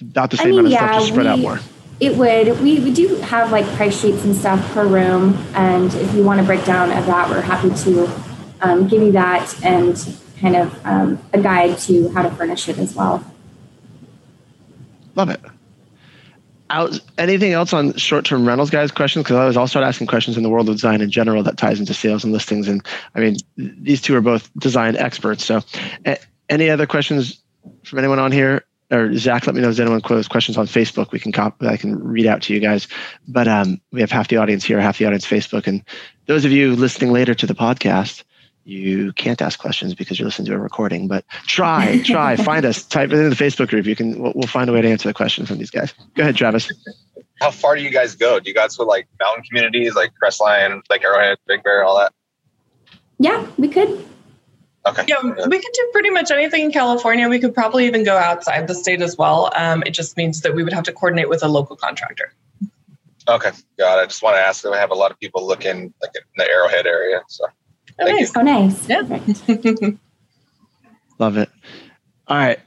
about 0.00 0.30
the 0.30 0.36
same 0.36 0.46
I 0.46 0.50
mean, 0.50 0.58
amount 0.60 0.66
of 0.66 0.72
yeah, 0.72 0.86
stuff, 0.86 1.00
just 1.00 1.08
spread 1.08 1.26
we, 1.26 1.32
out 1.32 1.38
more? 1.38 1.60
It 1.98 2.16
would. 2.16 2.60
We, 2.60 2.78
we 2.80 2.92
do 2.92 3.16
have 3.16 3.50
like 3.50 3.66
price 3.74 4.00
sheets 4.00 4.22
and 4.24 4.36
stuff 4.36 4.60
per 4.72 4.86
room, 4.86 5.34
and 5.54 5.92
if 5.94 6.14
you 6.14 6.22
want 6.22 6.40
a 6.40 6.42
breakdown 6.42 6.92
of 6.92 7.06
that, 7.06 7.30
we're 7.30 7.40
happy 7.40 7.70
to 7.70 8.10
um, 8.60 8.86
give 8.86 9.02
you 9.02 9.12
that 9.12 9.64
and 9.64 9.96
kind 10.38 10.56
of 10.56 10.86
um, 10.86 11.18
a 11.32 11.40
guide 11.40 11.78
to 11.78 12.08
how 12.10 12.22
to 12.22 12.30
furnish 12.30 12.68
it 12.68 12.78
as 12.78 12.94
well. 12.94 13.24
Love 15.14 15.30
it. 15.30 15.40
Out, 16.68 16.98
anything 17.16 17.52
else 17.52 17.72
on 17.72 17.92
short-term 17.94 18.46
rentals, 18.46 18.70
guys? 18.70 18.90
Questions? 18.90 19.24
Because 19.24 19.56
I 19.56 19.60
I'll 19.60 19.68
start 19.68 19.86
asking 19.86 20.08
questions 20.08 20.36
in 20.36 20.42
the 20.42 20.48
world 20.48 20.68
of 20.68 20.74
design 20.74 21.00
in 21.00 21.10
general 21.10 21.42
that 21.44 21.56
ties 21.56 21.78
into 21.78 21.94
sales 21.94 22.24
and 22.24 22.32
listings. 22.32 22.66
And 22.66 22.84
I 23.14 23.20
mean, 23.20 23.36
these 23.56 24.02
two 24.02 24.16
are 24.16 24.20
both 24.20 24.50
design 24.58 24.96
experts. 24.96 25.44
So, 25.44 25.62
any 26.48 26.68
other 26.68 26.86
questions 26.86 27.40
from 27.84 28.00
anyone 28.00 28.18
on 28.18 28.32
here? 28.32 28.64
Or 28.90 29.12
Zach, 29.16 29.46
let 29.46 29.56
me 29.56 29.62
know 29.62 29.70
if 29.70 29.80
anyone 29.80 30.00
has 30.00 30.28
questions 30.28 30.56
on 30.56 30.66
Facebook. 30.66 31.10
We 31.10 31.18
can 31.18 31.32
cop, 31.32 31.60
I 31.62 31.76
can 31.76 31.98
read 31.98 32.26
out 32.26 32.42
to 32.42 32.54
you 32.54 32.60
guys. 32.60 32.86
But 33.26 33.48
um, 33.48 33.80
we 33.90 34.00
have 34.00 34.12
half 34.12 34.28
the 34.28 34.36
audience 34.36 34.64
here, 34.64 34.80
half 34.80 34.98
the 34.98 35.06
audience 35.06 35.26
Facebook, 35.26 35.66
and 35.66 35.82
those 36.26 36.44
of 36.44 36.52
you 36.52 36.76
listening 36.76 37.12
later 37.12 37.34
to 37.34 37.46
the 37.46 37.54
podcast, 37.54 38.22
you 38.66 39.12
can't 39.12 39.40
ask 39.40 39.60
questions 39.60 39.94
because 39.94 40.18
you're 40.18 40.26
listening 40.26 40.46
to 40.46 40.54
a 40.54 40.58
recording, 40.58 41.06
but 41.06 41.24
try, 41.46 42.02
try, 42.04 42.34
find 42.36 42.64
us, 42.64 42.84
type 42.84 43.12
it 43.12 43.18
in 43.18 43.30
the 43.30 43.36
Facebook 43.36 43.68
group. 43.68 43.86
You 43.86 43.94
can, 43.94 44.20
we'll, 44.20 44.32
we'll, 44.34 44.48
find 44.48 44.68
a 44.68 44.72
way 44.72 44.82
to 44.82 44.88
answer 44.88 45.08
the 45.08 45.14
questions 45.14 45.48
from 45.48 45.58
these 45.58 45.70
guys. 45.70 45.94
Go 46.14 46.22
ahead, 46.22 46.36
Travis. 46.36 46.70
How 47.40 47.52
far 47.52 47.76
do 47.76 47.82
you 47.82 47.90
guys 47.90 48.16
go? 48.16 48.40
Do 48.40 48.48
you 48.48 48.54
guys 48.54 48.76
go 48.76 48.84
like 48.84 49.06
mountain 49.20 49.44
communities 49.44 49.94
like 49.94 50.12
Crestline, 50.20 50.82
like 50.90 51.04
Arrowhead, 51.04 51.38
Big 51.46 51.62
Bear, 51.62 51.84
all 51.84 51.96
that? 51.98 52.12
Yeah, 53.18 53.46
we 53.56 53.68
could. 53.68 54.04
Okay. 54.86 55.04
Yeah, 55.06 55.20
we 55.22 55.58
could 55.58 55.72
do 55.72 55.88
pretty 55.92 56.10
much 56.10 56.30
anything 56.30 56.62
in 56.62 56.72
California. 56.72 57.28
We 57.28 57.38
could 57.38 57.54
probably 57.54 57.86
even 57.86 58.04
go 58.04 58.16
outside 58.16 58.68
the 58.68 58.74
state 58.74 59.02
as 59.02 59.16
well. 59.16 59.50
Um, 59.56 59.82
it 59.84 59.90
just 59.90 60.16
means 60.16 60.42
that 60.42 60.54
we 60.54 60.62
would 60.62 60.72
have 60.72 60.84
to 60.84 60.92
coordinate 60.92 61.28
with 61.28 61.42
a 61.42 61.48
local 61.48 61.76
contractor. 61.76 62.32
Okay, 63.28 63.50
got 63.78 63.98
it. 63.98 64.02
I 64.02 64.06
just 64.06 64.22
want 64.22 64.36
to 64.36 64.40
ask. 64.40 64.64
I 64.64 64.78
have 64.78 64.92
a 64.92 64.94
lot 64.94 65.10
of 65.10 65.18
people 65.18 65.46
looking 65.46 65.92
like 66.00 66.12
in 66.14 66.22
the 66.36 66.48
Arrowhead 66.48 66.86
area, 66.86 67.22
so. 67.28 67.44
Oh, 67.98 68.04
nice. 68.04 68.36
Oh, 68.36 68.42
nice. 68.42 68.88
Yeah. 68.88 69.02
Love 71.18 71.38
it. 71.38 71.48
All 72.28 72.36
right. 72.36 72.58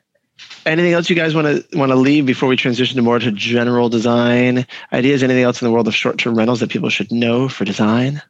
Anything 0.65 0.93
else 0.93 1.09
you 1.09 1.15
guys 1.15 1.35
want 1.35 1.69
to 1.69 1.77
want 1.77 1.91
to 1.91 1.95
leave 1.95 2.25
before 2.25 2.49
we 2.49 2.55
transition 2.55 2.95
to 2.95 3.01
more 3.01 3.19
to 3.19 3.31
general 3.31 3.89
design 3.89 4.65
ideas? 4.91 5.21
Anything 5.23 5.43
else 5.43 5.61
in 5.61 5.67
the 5.67 5.71
world 5.71 5.87
of 5.87 5.95
short-term 5.95 6.35
rentals 6.35 6.61
that 6.61 6.69
people 6.69 6.89
should 6.89 7.11
know 7.11 7.49
for 7.49 7.65
design? 7.65 8.21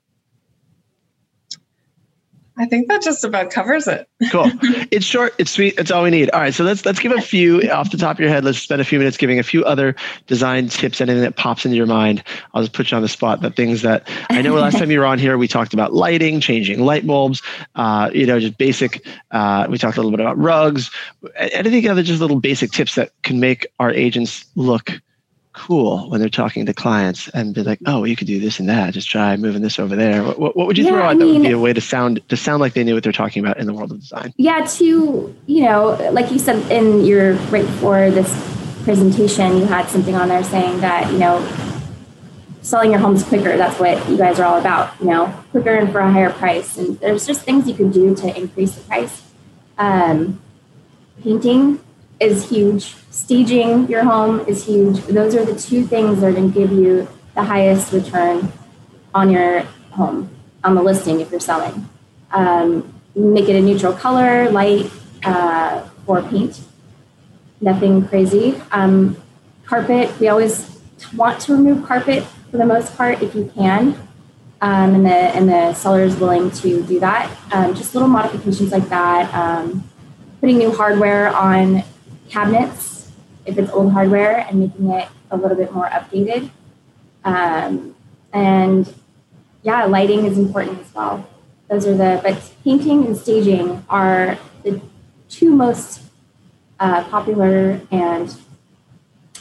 I 2.59 2.65
think 2.65 2.89
that 2.89 3.01
just 3.01 3.23
about 3.23 3.51
covers 3.51 3.87
it. 3.87 4.07
cool. 4.31 4.51
It's 4.91 5.05
short, 5.05 5.33
it's 5.37 5.51
sweet, 5.51 5.75
it's 5.77 5.91
all 5.91 6.03
we 6.03 6.09
need. 6.09 6.29
All 6.31 6.41
right, 6.41 6.53
so 6.53 6.63
let's 6.63 6.85
let's 6.85 6.99
give 6.99 7.11
a 7.13 7.21
few 7.21 7.61
off 7.71 7.91
the 7.91 7.97
top 7.97 8.17
of 8.17 8.19
your 8.19 8.29
head. 8.29 8.43
Let's 8.43 8.57
spend 8.57 8.81
a 8.81 8.85
few 8.85 8.99
minutes 8.99 9.17
giving 9.17 9.39
a 9.39 9.43
few 9.43 9.63
other 9.63 9.95
design 10.27 10.67
tips, 10.67 10.99
anything 10.99 11.21
that 11.21 11.37
pops 11.37 11.63
into 11.63 11.77
your 11.77 11.85
mind. 11.85 12.21
I'll 12.53 12.63
just 12.63 12.73
put 12.73 12.91
you 12.91 12.97
on 12.97 13.01
the 13.01 13.07
spot. 13.07 13.41
The 13.41 13.49
things 13.49 13.81
that 13.83 14.09
I 14.29 14.41
know 14.41 14.55
last 14.55 14.77
time 14.77 14.91
you 14.91 14.99
were 14.99 15.05
on 15.05 15.19
here, 15.19 15.37
we 15.37 15.47
talked 15.47 15.73
about 15.73 15.93
lighting, 15.93 16.41
changing 16.41 16.81
light 16.81 17.07
bulbs, 17.07 17.41
uh, 17.75 18.09
you 18.13 18.25
know, 18.25 18.39
just 18.39 18.57
basic. 18.57 19.05
Uh, 19.31 19.67
we 19.69 19.77
talked 19.77 19.95
a 19.95 20.01
little 20.01 20.11
bit 20.11 20.19
about 20.19 20.37
rugs. 20.37 20.91
Anything 21.37 21.87
other 21.87 22.03
just 22.03 22.19
little 22.19 22.39
basic 22.39 22.71
tips 22.71 22.95
that 22.95 23.11
can 23.23 23.39
make 23.39 23.67
our 23.79 23.91
agents 23.91 24.45
look 24.55 24.91
cool 25.59 26.09
when 26.09 26.21
they're 26.21 26.29
talking 26.29 26.65
to 26.65 26.73
clients 26.73 27.27
and 27.29 27.53
be 27.53 27.61
like, 27.61 27.79
oh, 27.85 28.05
you 28.05 28.15
could 28.15 28.27
do 28.27 28.39
this 28.39 28.59
and 28.59 28.69
that. 28.69 28.93
Just 28.93 29.09
try 29.09 29.35
moving 29.35 29.61
this 29.61 29.77
over 29.77 29.95
there. 29.95 30.23
What, 30.23 30.55
what 30.55 30.67
would 30.67 30.77
you 30.77 30.85
yeah, 30.85 30.91
throw 30.91 31.03
out 31.03 31.09
I 31.09 31.13
that 31.15 31.25
would 31.25 31.41
be 31.41 31.51
a 31.51 31.59
way 31.59 31.73
to 31.73 31.81
sound 31.81 32.27
to 32.29 32.37
sound 32.37 32.61
like 32.61 32.73
they 32.73 32.83
knew 32.83 32.93
what 32.93 33.03
they're 33.03 33.11
talking 33.11 33.43
about 33.43 33.57
in 33.57 33.67
the 33.67 33.73
world 33.73 33.91
of 33.91 33.99
design? 33.99 34.33
Yeah, 34.37 34.65
to 34.65 35.35
you 35.45 35.63
know, 35.65 35.97
like 36.13 36.31
you 36.31 36.39
said 36.39 36.71
in 36.71 37.03
your 37.05 37.33
right 37.51 37.65
before 37.65 38.09
this 38.09 38.31
presentation, 38.83 39.57
you 39.57 39.65
had 39.65 39.87
something 39.89 40.15
on 40.15 40.29
there 40.29 40.43
saying 40.43 40.79
that 40.79 41.11
you 41.11 41.19
know, 41.19 41.45
selling 42.61 42.91
your 42.91 42.99
homes 43.01 43.23
quicker. 43.23 43.57
That's 43.57 43.77
what 43.79 44.09
you 44.09 44.17
guys 44.17 44.39
are 44.39 44.45
all 44.45 44.59
about. 44.59 44.97
You 45.01 45.07
know, 45.07 45.43
quicker 45.51 45.75
and 45.75 45.91
for 45.91 45.99
a 45.99 46.09
higher 46.09 46.31
price. 46.31 46.77
And 46.77 46.97
there's 47.01 47.27
just 47.27 47.41
things 47.41 47.67
you 47.67 47.75
can 47.75 47.91
do 47.91 48.15
to 48.15 48.37
increase 48.37 48.75
the 48.75 48.81
price. 48.83 49.23
Um, 49.77 50.41
painting 51.21 51.81
is 52.19 52.49
huge. 52.49 52.95
Staging 53.11 53.88
your 53.88 54.03
home 54.03 54.41
is 54.41 54.65
huge. 54.65 55.01
Those 55.05 55.35
are 55.35 55.45
the 55.45 55.59
two 55.59 55.85
things 55.85 56.21
that 56.21 56.27
are 56.27 56.31
going 56.31 56.51
to 56.51 56.59
give 56.59 56.71
you 56.71 57.07
the 57.35 57.43
highest 57.43 57.91
return 57.93 58.51
on 59.13 59.29
your 59.29 59.61
home, 59.91 60.29
on 60.63 60.75
the 60.75 60.83
listing 60.83 61.19
if 61.19 61.31
you're 61.31 61.39
selling. 61.39 61.88
Um, 62.31 62.93
make 63.15 63.49
it 63.49 63.55
a 63.55 63.61
neutral 63.61 63.93
color, 63.93 64.49
light, 64.49 64.91
uh, 65.23 65.88
or 66.05 66.21
paint. 66.23 66.61
Nothing 67.61 68.07
crazy. 68.07 68.61
Um, 68.71 69.17
carpet, 69.65 70.17
we 70.19 70.27
always 70.27 70.79
want 71.15 71.39
to 71.41 71.53
remove 71.53 71.85
carpet 71.85 72.23
for 72.51 72.57
the 72.57 72.65
most 72.65 72.95
part 72.95 73.21
if 73.21 73.35
you 73.35 73.51
can. 73.55 73.95
Um, 74.61 74.95
and 74.95 75.05
the 75.05 75.09
and 75.09 75.47
the 75.47 75.73
seller 75.73 76.03
is 76.03 76.17
willing 76.17 76.51
to 76.51 76.83
do 76.83 76.99
that. 76.99 77.31
Um, 77.53 77.75
just 77.75 77.93
little 77.95 78.09
modifications 78.09 78.71
like 78.71 78.89
that. 78.89 79.33
Um, 79.33 79.89
putting 80.41 80.57
new 80.57 80.71
hardware 80.71 81.33
on 81.35 81.83
cabinets 82.29 83.12
if 83.45 83.57
it's 83.57 83.71
old 83.71 83.91
hardware 83.91 84.45
and 84.48 84.59
making 84.59 84.89
it 84.89 85.07
a 85.31 85.38
little 85.38 85.57
bit 85.57 85.74
more 85.74 85.88
updated. 85.88 86.50
Um, 87.24 87.95
and 88.31 88.93
yeah, 89.63 89.86
lighting 89.86 90.25
is 90.25 90.38
important 90.38 90.79
as 90.79 90.93
well. 90.93 91.27
Those 91.69 91.86
are 91.86 91.95
the, 91.95 92.19
but 92.24 92.51
painting 92.63 93.05
and 93.05 93.17
staging 93.17 93.86
are 93.89 94.38
the 94.63 94.81
two 95.29 95.51
most 95.51 96.01
uh, 96.79 97.03
popular 97.05 97.81
and 97.91 98.36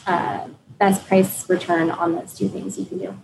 uh, 0.05 0.47
best 0.77 1.07
price 1.07 1.49
return 1.49 1.89
on 1.89 2.15
those 2.15 2.33
two 2.33 2.47
things 2.47 2.77
you 2.77 2.85
can 2.85 2.97
do. 2.99 3.17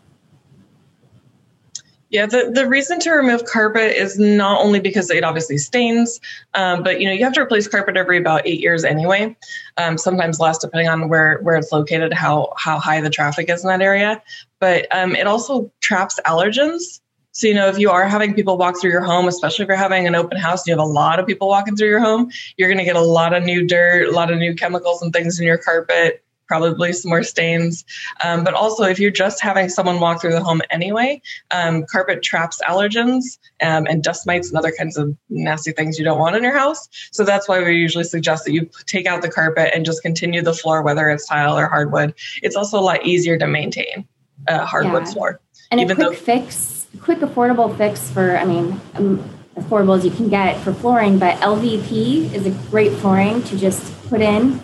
Yeah, 2.16 2.28
the, 2.28 2.50
the 2.50 2.66
reason 2.66 2.98
to 3.02 3.12
remove 3.12 3.44
carpet 3.44 3.92
is 3.92 4.18
not 4.18 4.62
only 4.62 4.80
because 4.80 5.12
it 5.12 5.26
obviously 5.26 5.58
stains, 5.58 6.22
um, 6.54 6.82
but 6.82 7.02
you 7.02 7.08
know 7.08 7.12
you 7.12 7.26
have 7.26 7.34
to 7.34 7.42
replace 7.42 7.68
carpet 7.68 7.98
every 7.98 8.18
about 8.18 8.48
eight 8.48 8.62
years 8.62 8.86
anyway. 8.86 9.36
Um, 9.76 9.98
sometimes 9.98 10.40
less, 10.40 10.58
depending 10.58 10.88
on 10.88 11.10
where 11.10 11.40
where 11.40 11.58
it's 11.58 11.74
located, 11.74 12.14
how 12.14 12.54
how 12.56 12.80
high 12.80 13.02
the 13.02 13.10
traffic 13.10 13.50
is 13.50 13.66
in 13.66 13.68
that 13.68 13.82
area. 13.82 14.24
But 14.62 14.88
um, 14.96 15.14
it 15.14 15.28
also 15.28 15.70
traps 15.82 16.18
allergens. 16.26 17.02
So 17.34 17.48
you 17.48 17.54
know 17.54 17.68
if 17.68 17.78
you 17.78 17.90
are 17.92 18.08
having 18.08 18.34
people 18.34 18.58
walk 18.58 18.80
through 18.80 18.92
your 18.92 19.04
home, 19.04 19.28
especially 19.28 19.64
if 19.64 19.68
you're 19.68 19.76
having 19.76 20.08
an 20.08 20.16
open 20.16 20.38
house, 20.38 20.62
and 20.62 20.68
you 20.68 20.80
have 20.80 20.88
a 20.88 20.90
lot 20.90 21.20
of 21.20 21.28
people 21.28 21.50
walking 21.50 21.76
through 21.76 21.90
your 21.90 22.00
home, 22.00 22.32
you're 22.56 22.70
going 22.70 22.78
to 22.78 22.86
get 22.86 22.96
a 22.96 23.02
lot 23.02 23.34
of 23.34 23.44
new 23.44 23.68
dirt, 23.68 24.08
a 24.08 24.12
lot 24.12 24.32
of 24.32 24.40
new 24.40 24.56
chemicals 24.56 25.02
and 25.02 25.12
things 25.12 25.38
in 25.38 25.46
your 25.46 25.58
carpet 25.58 26.25
probably 26.48 26.94
some 26.94 27.10
more 27.10 27.24
stains. 27.24 27.86
Um, 28.24 28.44
but 28.44 28.54
also, 28.54 28.84
if 28.84 29.00
you're 29.00 29.12
just 29.12 29.42
having 29.42 29.70
someone 29.70 30.00
walk 30.00 30.22
through 30.22 30.32
the 30.32 30.44
home 30.44 30.62
anyway, 30.70 31.22
um, 31.52 31.86
carpet 31.90 32.24
traps 32.24 32.62
allergens 32.68 33.38
um, 33.62 33.86
and 33.88 34.04
dust 34.04 34.26
mites 34.28 34.50
and 34.50 34.58
other 34.58 34.72
kinds 34.72 34.98
of 34.98 35.16
nasty 35.30 35.72
things 35.72 35.98
you 35.98 36.06
don't 36.06 36.20
want 36.20 36.36
in 36.36 36.44
your 36.44 36.58
house. 36.58 36.88
So 37.12 37.24
that's 37.24 37.48
why 37.48 37.64
we 37.64 37.76
usually 37.76 38.04
suggest 38.04 38.46
that 38.46 38.54
you 38.54 38.70
take 38.86 39.06
out 39.06 39.22
the 39.22 39.30
carpet 39.30 39.72
and 39.74 39.86
just 39.86 40.02
continue 40.02 40.42
the 40.42 40.54
floor, 40.54 40.82
whether 40.82 41.10
it's 41.10 41.28
tile 41.28 41.58
or 41.58 41.68
hardwood. 41.68 42.14
It's 42.42 42.56
also 42.56 42.80
a 42.80 42.82
lot 42.82 43.06
easier 43.06 43.38
to 43.38 43.48
maintain 43.48 44.08
a 44.48 44.66
hardwood 44.66 45.06
yeah. 45.06 45.14
floor. 45.14 45.40
And 45.72 45.80
Even 45.80 45.94
a 45.94 45.96
quick 45.96 46.20
though- 46.20 46.24
fix, 46.24 46.88
quick 47.02 47.20
affordable 47.20 47.76
fix 47.78 48.10
for, 48.10 48.38
I 48.38 48.46
mean, 48.46 48.80
um, 48.96 49.30
affordable 49.58 49.98
as 49.98 50.06
you 50.06 50.12
can 50.12 50.30
get 50.30 50.60
for 50.62 50.74
flooring, 50.74 51.18
but 51.18 51.40
LVP 51.40 52.34
is 52.34 52.46
a 52.46 52.52
great 52.70 52.92
flooring 52.94 53.42
to 53.44 53.58
just 53.58 53.94
put 54.10 54.22
in 54.22 54.62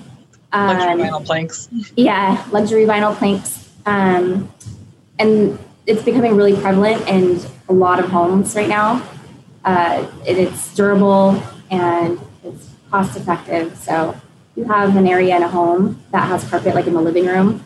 luxury 0.53 1.03
vinyl 1.03 1.25
planks. 1.25 1.69
Yeah, 1.95 2.45
luxury 2.51 2.85
vinyl 2.85 3.15
planks. 3.15 3.69
Um, 3.85 4.51
and 5.19 5.57
it's 5.85 6.03
becoming 6.03 6.35
really 6.35 6.55
prevalent 6.59 7.07
in 7.07 7.39
a 7.69 7.73
lot 7.73 7.99
of 7.99 8.09
homes 8.09 8.55
right 8.55 8.69
now. 8.69 9.07
Uh, 9.63 10.09
it, 10.25 10.37
it's 10.37 10.75
durable 10.75 11.41
and 11.69 12.19
it's 12.43 12.69
cost 12.89 13.15
effective. 13.17 13.75
So 13.77 14.15
you 14.55 14.65
have 14.65 14.95
an 14.95 15.07
area 15.07 15.35
in 15.35 15.43
a 15.43 15.47
home 15.47 16.03
that 16.11 16.27
has 16.27 16.47
carpet, 16.49 16.75
like 16.75 16.87
in 16.87 16.93
the 16.93 17.01
living 17.01 17.25
room, 17.25 17.63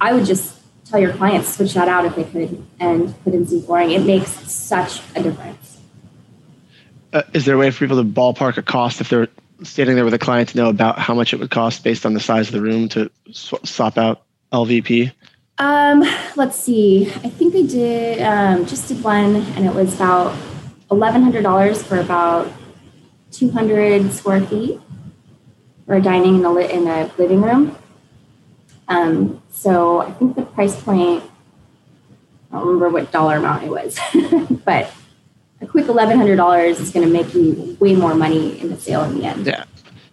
I 0.00 0.12
would 0.12 0.24
just 0.24 0.58
tell 0.84 1.00
your 1.00 1.12
clients 1.12 1.56
switch 1.56 1.74
that 1.74 1.88
out 1.88 2.04
if 2.04 2.14
they 2.14 2.24
could 2.24 2.64
and 2.78 3.14
put 3.24 3.34
in 3.34 3.46
Z 3.46 3.62
flooring. 3.62 3.90
It 3.90 4.04
makes 4.04 4.30
such 4.30 5.00
a 5.16 5.22
difference. 5.22 5.78
Uh, 7.12 7.22
is 7.32 7.44
there 7.44 7.54
a 7.54 7.58
way 7.58 7.70
for 7.70 7.78
people 7.78 7.96
to 7.96 8.08
ballpark 8.08 8.56
a 8.56 8.62
cost 8.62 9.00
if 9.00 9.08
they're 9.08 9.28
standing 9.62 9.96
there 9.96 10.04
with 10.04 10.14
a 10.14 10.18
client 10.18 10.50
to 10.50 10.56
know 10.56 10.68
about 10.68 10.98
how 10.98 11.14
much 11.14 11.32
it 11.32 11.38
would 11.38 11.50
cost 11.50 11.84
based 11.84 12.04
on 12.04 12.14
the 12.14 12.20
size 12.20 12.48
of 12.48 12.54
the 12.54 12.60
room 12.60 12.88
to 12.90 13.10
sw- 13.30 13.54
swap 13.64 13.96
out 13.96 14.22
LVP? 14.52 15.12
Um, 15.58 16.02
let's 16.36 16.58
see. 16.58 17.06
I 17.06 17.30
think 17.30 17.52
they 17.52 17.62
did 17.62 18.20
um, 18.22 18.66
just 18.66 18.88
did 18.88 19.02
one, 19.04 19.36
and 19.36 19.64
it 19.64 19.74
was 19.74 19.94
about 19.94 20.36
eleven 20.90 21.22
hundred 21.22 21.42
dollars 21.42 21.82
for 21.82 21.98
about 21.98 22.50
two 23.30 23.50
hundred 23.50 24.12
square 24.12 24.40
feet 24.40 24.80
for 25.86 26.00
dining 26.00 26.36
in 26.36 26.42
the 26.42 26.50
li- 26.50 26.70
in 26.70 26.88
a 26.88 27.10
living 27.18 27.40
room. 27.40 27.76
Um, 28.88 29.42
so 29.50 30.00
I 30.00 30.10
think 30.12 30.34
the 30.34 30.42
price 30.42 30.80
point. 30.80 31.22
I 32.50 32.58
don't 32.58 32.66
remember 32.66 32.90
what 32.90 33.10
dollar 33.10 33.36
amount 33.36 33.64
it 33.64 33.70
was, 33.70 33.98
but 34.64 34.92
a 35.64 35.66
quick 35.70 35.88
eleven 35.88 36.16
hundred 36.16 36.36
dollars 36.36 36.78
is 36.80 36.90
going 36.90 37.06
to 37.06 37.12
make 37.12 37.34
you 37.34 37.76
way 37.80 37.94
more 37.94 38.14
money 38.14 38.60
in 38.60 38.68
the 38.68 38.76
sale 38.76 39.02
in 39.04 39.18
the 39.18 39.24
end. 39.24 39.46
Yeah. 39.46 39.64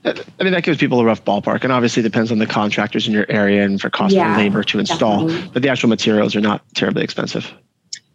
I 0.03 0.43
mean, 0.43 0.53
that 0.53 0.63
gives 0.63 0.79
people 0.79 0.99
a 0.99 1.05
rough 1.05 1.23
ballpark, 1.23 1.63
and 1.63 1.71
obviously 1.71 2.01
depends 2.01 2.31
on 2.31 2.39
the 2.39 2.47
contractors 2.47 3.05
in 3.07 3.13
your 3.13 3.27
area 3.29 3.63
and 3.63 3.79
for 3.79 3.91
cost 3.91 4.15
Yeah, 4.15 4.31
of 4.31 4.37
labor 4.37 4.63
to 4.63 4.79
install. 4.79 5.27
definitely. 5.27 5.51
But 5.53 5.61
the 5.61 5.69
actual 5.69 5.89
materials 5.89 6.35
are 6.35 6.41
not 6.41 6.63
terribly 6.73 7.03
expensive. 7.03 7.53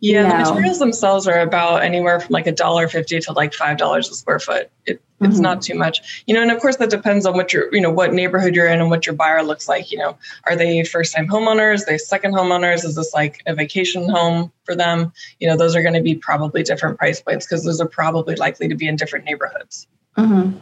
Yeah, 0.00 0.44
the 0.44 0.50
materials 0.52 0.78
themselves 0.78 1.26
are 1.26 1.40
about 1.40 1.82
anywhere 1.82 2.20
from 2.20 2.32
like 2.34 2.46
a 2.46 2.52
dollar 2.52 2.86
fifty 2.86 3.18
to 3.18 3.32
like 3.32 3.54
five 3.54 3.78
dollars 3.78 4.10
a 4.10 4.14
square 4.14 4.38
foot. 4.38 4.70
It, 4.84 5.00
it's 5.22 5.38
Mhm. 5.38 5.40
not 5.40 5.62
too 5.62 5.74
much, 5.74 6.22
you 6.26 6.34
know. 6.34 6.42
And 6.42 6.50
of 6.50 6.60
course, 6.60 6.76
that 6.76 6.90
depends 6.90 7.24
on 7.24 7.34
what 7.34 7.50
your, 7.54 7.74
you 7.74 7.80
know, 7.80 7.90
what 7.90 8.12
neighborhood 8.12 8.54
you're 8.54 8.68
in 8.68 8.80
and 8.80 8.90
what 8.90 9.06
your 9.06 9.14
buyer 9.14 9.42
looks 9.42 9.66
like. 9.68 9.90
You 9.90 9.96
know, 9.98 10.18
are 10.44 10.54
they 10.54 10.84
first-time 10.84 11.26
homeowners? 11.28 11.82
Are 11.82 11.86
they 11.86 11.96
second 11.98 12.34
homeowners? 12.34 12.84
Is 12.84 12.94
this 12.94 13.14
like 13.14 13.42
a 13.46 13.54
vacation 13.54 14.06
home 14.06 14.52
for 14.64 14.74
them? 14.76 15.14
You 15.40 15.48
know, 15.48 15.56
those 15.56 15.74
are 15.74 15.80
going 15.80 15.94
to 15.94 16.02
be 16.02 16.14
probably 16.14 16.62
different 16.62 16.98
price 16.98 17.20
points 17.22 17.46
because 17.46 17.64
those 17.64 17.80
are 17.80 17.88
probably 17.88 18.34
likely 18.34 18.68
to 18.68 18.74
be 18.74 18.86
in 18.88 18.96
different 18.96 19.24
neighborhoods. 19.24 19.86
Mhm. 20.18 20.60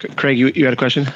C- 0.00 0.08
Craig, 0.16 0.38
you, 0.38 0.52
you 0.54 0.64
had 0.64 0.74
a 0.74 0.76
question? 0.76 1.08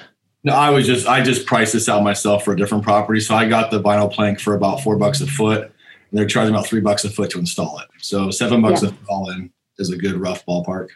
No, 0.43 0.55
I 0.55 0.71
was 0.71 0.87
just 0.87 1.07
I 1.07 1.23
just 1.23 1.47
priced 1.47 1.73
this 1.73 1.89
out 1.89 2.03
myself 2.03 2.45
for 2.45 2.53
a 2.53 2.57
different 2.57 2.83
property. 2.85 3.21
So 3.21 3.37
I 3.37 3.49
got 3.49 3.71
the 3.71 3.81
vinyl 3.81 4.13
plank 4.13 4.41
for 4.41 4.55
about 4.55 4.81
four 4.81 4.97
bucks 4.97 5.21
a 5.21 5.27
foot. 5.29 5.73
And 6.17 6.23
they're 6.23 6.29
charging 6.29 6.55
about 6.55 6.67
three 6.67 6.81
bucks 6.81 7.05
a 7.05 7.11
foot 7.11 7.29
to 7.33 7.39
install 7.39 7.79
it. 7.79 7.89
So 8.01 8.31
seven 8.31 8.63
bucks 8.63 8.83
Yeah. 8.83 8.89
a 8.89 8.93
foot 8.93 9.01
all 9.11 9.29
in 9.33 9.51
is 9.79 9.91
a 9.91 9.99
good 9.99 10.15
rough 10.17 10.47
ballpark. 10.47 10.89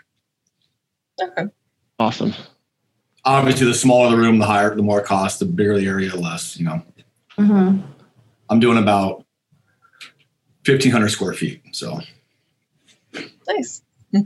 Okay. 1.21 1.45
Awesome. 1.99 2.33
Obviously, 3.27 3.67
the 3.67 3.75
smaller 3.75 4.11
the 4.13 4.17
room, 4.17 4.39
the 4.39 4.47
higher, 4.47 4.75
the 4.75 4.81
more 4.83 5.03
cost. 5.03 5.39
The 5.41 5.45
bigger 5.45 5.77
the 5.79 5.87
area, 5.87 6.17
less. 6.17 6.57
You 6.59 6.65
know, 6.65 6.83
Mhm. 7.39 7.83
I'm 8.49 8.61
doing 8.61 8.79
about 8.79 9.27
fifteen 10.65 10.91
hundred 10.91 11.11
square 11.11 11.35
feet. 11.35 11.61
So 11.73 12.01
Nice. 13.47 13.83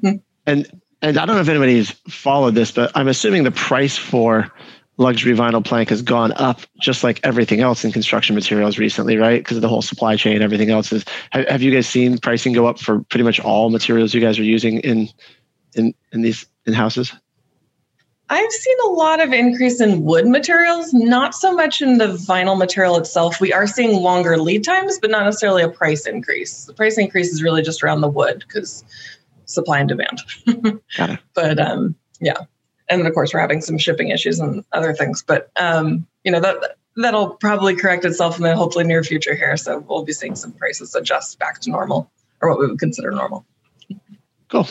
And 0.47 0.81
and 1.03 1.19
I 1.19 1.27
don't 1.27 1.35
know 1.35 1.41
if 1.41 1.49
anybody's 1.49 1.91
followed 2.09 2.55
this, 2.55 2.71
but 2.71 2.93
I'm 2.95 3.09
assuming 3.09 3.43
the 3.43 3.51
price 3.51 3.97
for 3.97 4.49
luxury 4.97 5.35
vinyl 5.35 5.65
plank 5.65 5.89
has 5.89 6.03
gone 6.03 6.33
up 6.37 6.61
just 6.81 7.03
like 7.03 7.21
everything 7.25 7.61
else 7.61 7.85
in 7.85 7.93
construction 7.93 8.35
materials 8.35 8.79
recently, 8.79 9.17
right? 9.17 9.41
Because 9.41 9.57
of 9.57 9.63
the 9.63 9.69
whole 9.69 9.83
supply 9.83 10.17
chain, 10.17 10.43
everything 10.43 10.71
else 10.71 10.93
is. 10.93 11.05
Have, 11.31 11.49
have 11.49 11.63
you 11.63 11.73
guys 11.73 11.87
seen 11.87 12.19
pricing 12.19 12.53
go 12.53 12.67
up 12.67 12.79
for 12.79 13.01
pretty 13.05 13.25
much 13.25 13.41
all 13.41 13.71
materials 13.71 14.15
you 14.15 14.21
guys 14.21 14.39
are 14.39 14.45
using 14.45 14.79
in 14.81 15.09
in 15.75 15.95
in 16.13 16.23
these 16.23 16.47
in 16.67 16.73
houses? 16.75 17.13
I've 18.31 18.53
seen 18.53 18.77
a 18.87 18.89
lot 18.89 19.21
of 19.21 19.33
increase 19.35 19.81
in 19.81 20.03
wood 20.03 20.27
materials, 20.27 20.95
not 20.95 21.35
so 21.35 21.53
much 21.53 21.83
in 21.83 21.99
the 21.99 22.07
vinyl 22.07 22.57
material 22.57 22.97
itself. 22.97 23.39
We 23.39 23.53
are 23.53 23.67
seeing 23.67 24.01
longer 24.01 24.39
lead 24.39 24.65
times, 24.65 24.99
but 24.99 25.11
not 25.11 25.25
necessarily 25.25 25.63
a 25.63 25.69
price 25.69 26.07
increase. 26.07 26.65
The 26.65 26.73
price 26.73 26.97
increase 26.97 27.33
is 27.33 27.43
really 27.43 27.61
just 27.61 27.83
around 27.83 28.01
the 28.01 28.09
wood 28.09 28.43
because 28.47 28.83
supply 29.45 29.81
and 29.81 29.89
demand. 29.89 30.23
Got 30.97 31.11
it. 31.11 31.19
But 31.35 31.59
um, 31.59 31.95
yeah, 32.19 32.39
and 33.01 33.09
of 33.09 33.15
course 33.15 33.33
we're 33.33 33.41
having 33.41 33.61
some 33.61 33.79
shipping 33.79 34.09
issues 34.09 34.39
and 34.39 34.65
other 34.73 34.93
things. 34.93 35.23
But 35.27 35.51
um, 35.57 36.07
you 36.25 36.33
know 36.33 36.41
that 36.41 36.77
that'll 36.97 37.31
probably 37.31 37.75
correct 37.77 38.05
itself 38.05 38.37
in 38.37 38.43
the 38.43 38.57
hopefully 38.57 38.85
near 38.85 39.03
future 39.03 39.35
here. 39.35 39.57
So 39.57 39.79
we'll 39.81 40.05
be 40.05 40.13
seeing 40.13 40.37
some 40.37 40.53
prices 40.53 40.95
adjust 40.95 41.39
back 41.39 41.61
to 41.61 41.71
normal 41.71 42.11
or 42.41 42.51
what 42.51 42.59
we 42.59 42.67
would 42.67 42.79
consider 42.79 43.11
normal. 43.11 43.45
Cool. 44.51 44.69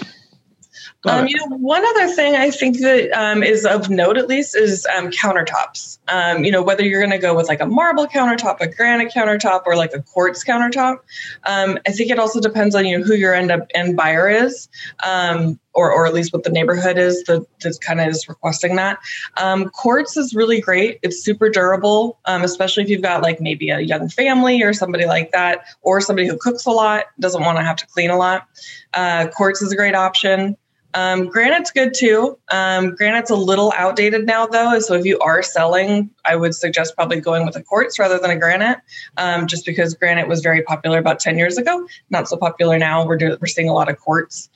Um, 1.05 1.27
you 1.27 1.35
know, 1.37 1.57
one 1.57 1.85
other 1.85 2.07
thing 2.07 2.35
I 2.35 2.49
think 2.49 2.79
that 2.79 3.11
um, 3.11 3.43
is 3.43 3.65
of 3.65 3.89
note, 3.89 4.17
at 4.17 4.27
least, 4.27 4.55
is 4.55 4.87
um, 4.95 5.11
countertops. 5.11 5.97
Um, 6.07 6.45
you 6.45 6.51
know, 6.51 6.63
whether 6.63 6.83
you're 6.83 7.01
going 7.01 7.11
to 7.11 7.17
go 7.17 7.35
with 7.35 7.49
like 7.49 7.59
a 7.59 7.65
marble 7.65 8.07
countertop, 8.07 8.61
a 8.61 8.67
granite 8.67 9.11
countertop, 9.13 9.63
or 9.65 9.75
like 9.75 9.93
a 9.93 10.01
quartz 10.01 10.45
countertop. 10.45 10.99
Um, 11.45 11.77
I 11.85 11.91
think 11.91 12.09
it 12.09 12.19
also 12.19 12.39
depends 12.39 12.73
on 12.73 12.85
you 12.85 12.97
know 12.97 13.03
who 13.03 13.15
your 13.15 13.33
end 13.33 13.51
up 13.51 13.67
end 13.73 13.97
buyer 13.97 14.29
is, 14.29 14.69
um, 15.03 15.59
or 15.73 15.91
or 15.91 16.05
at 16.05 16.13
least 16.13 16.33
what 16.33 16.43
the 16.43 16.49
neighborhood 16.49 16.97
is 16.97 17.23
that 17.23 17.45
that 17.61 17.79
kind 17.81 17.99
of 17.99 18.07
is 18.07 18.27
requesting 18.27 18.75
that. 18.75 18.99
Um, 19.37 19.69
quartz 19.69 20.17
is 20.17 20.33
really 20.33 20.61
great. 20.61 20.99
It's 21.01 21.23
super 21.23 21.49
durable, 21.49 22.19
um, 22.25 22.43
especially 22.43 22.83
if 22.83 22.89
you've 22.89 23.01
got 23.01 23.21
like 23.21 23.41
maybe 23.41 23.69
a 23.69 23.79
young 23.79 24.09
family 24.09 24.61
or 24.61 24.73
somebody 24.73 25.05
like 25.05 25.31
that, 25.31 25.65
or 25.81 26.01
somebody 26.01 26.27
who 26.27 26.37
cooks 26.37 26.65
a 26.65 26.71
lot, 26.71 27.05
doesn't 27.19 27.41
want 27.41 27.57
to 27.57 27.63
have 27.63 27.77
to 27.77 27.87
clean 27.87 28.09
a 28.09 28.17
lot. 28.17 28.47
Uh, 28.93 29.27
quartz 29.27 29.61
is 29.61 29.71
a 29.71 29.75
great 29.75 29.95
option. 29.95 30.57
Um, 30.93 31.27
granite's 31.27 31.71
good 31.71 31.93
too. 31.93 32.37
Um, 32.51 32.95
granite's 32.95 33.29
a 33.29 33.35
little 33.35 33.73
outdated 33.75 34.25
now, 34.25 34.45
though. 34.45 34.79
So 34.79 34.93
if 34.93 35.05
you 35.05 35.19
are 35.19 35.41
selling, 35.41 36.09
I 36.25 36.35
would 36.35 36.53
suggest 36.53 36.95
probably 36.95 37.19
going 37.19 37.45
with 37.45 37.55
a 37.55 37.63
quartz 37.63 37.97
rather 37.97 38.19
than 38.19 38.31
a 38.31 38.37
granite, 38.37 38.79
um, 39.17 39.47
just 39.47 39.65
because 39.65 39.93
granite 39.93 40.27
was 40.27 40.41
very 40.41 40.61
popular 40.61 40.99
about 40.99 41.19
10 41.19 41.37
years 41.37 41.57
ago. 41.57 41.87
Not 42.09 42.27
so 42.27 42.37
popular 42.37 42.77
now. 42.77 43.05
We're, 43.05 43.17
do- 43.17 43.37
we're 43.41 43.47
seeing 43.47 43.69
a 43.69 43.73
lot 43.73 43.89
of 43.89 43.99
quartz. 43.99 44.49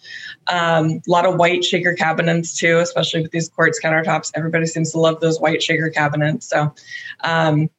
Um, 0.48 1.02
a 1.08 1.12
lot 1.12 1.26
of 1.26 1.36
white 1.36 1.64
shaker 1.64 1.94
cabinets 1.94 2.58
too, 2.58 2.80
especially 2.80 3.22
with 3.22 3.32
these 3.32 3.50
quartz 3.50 3.80
countertops. 3.84 4.32
Everybody 4.36 4.68
seems 4.68 4.92
to 4.92 5.00
love 5.00 5.20
those 5.20 5.40
white 5.40 5.64
shaker 5.64 5.90
cabinets. 5.90 6.48
So 6.48 6.74
um, 7.24 7.70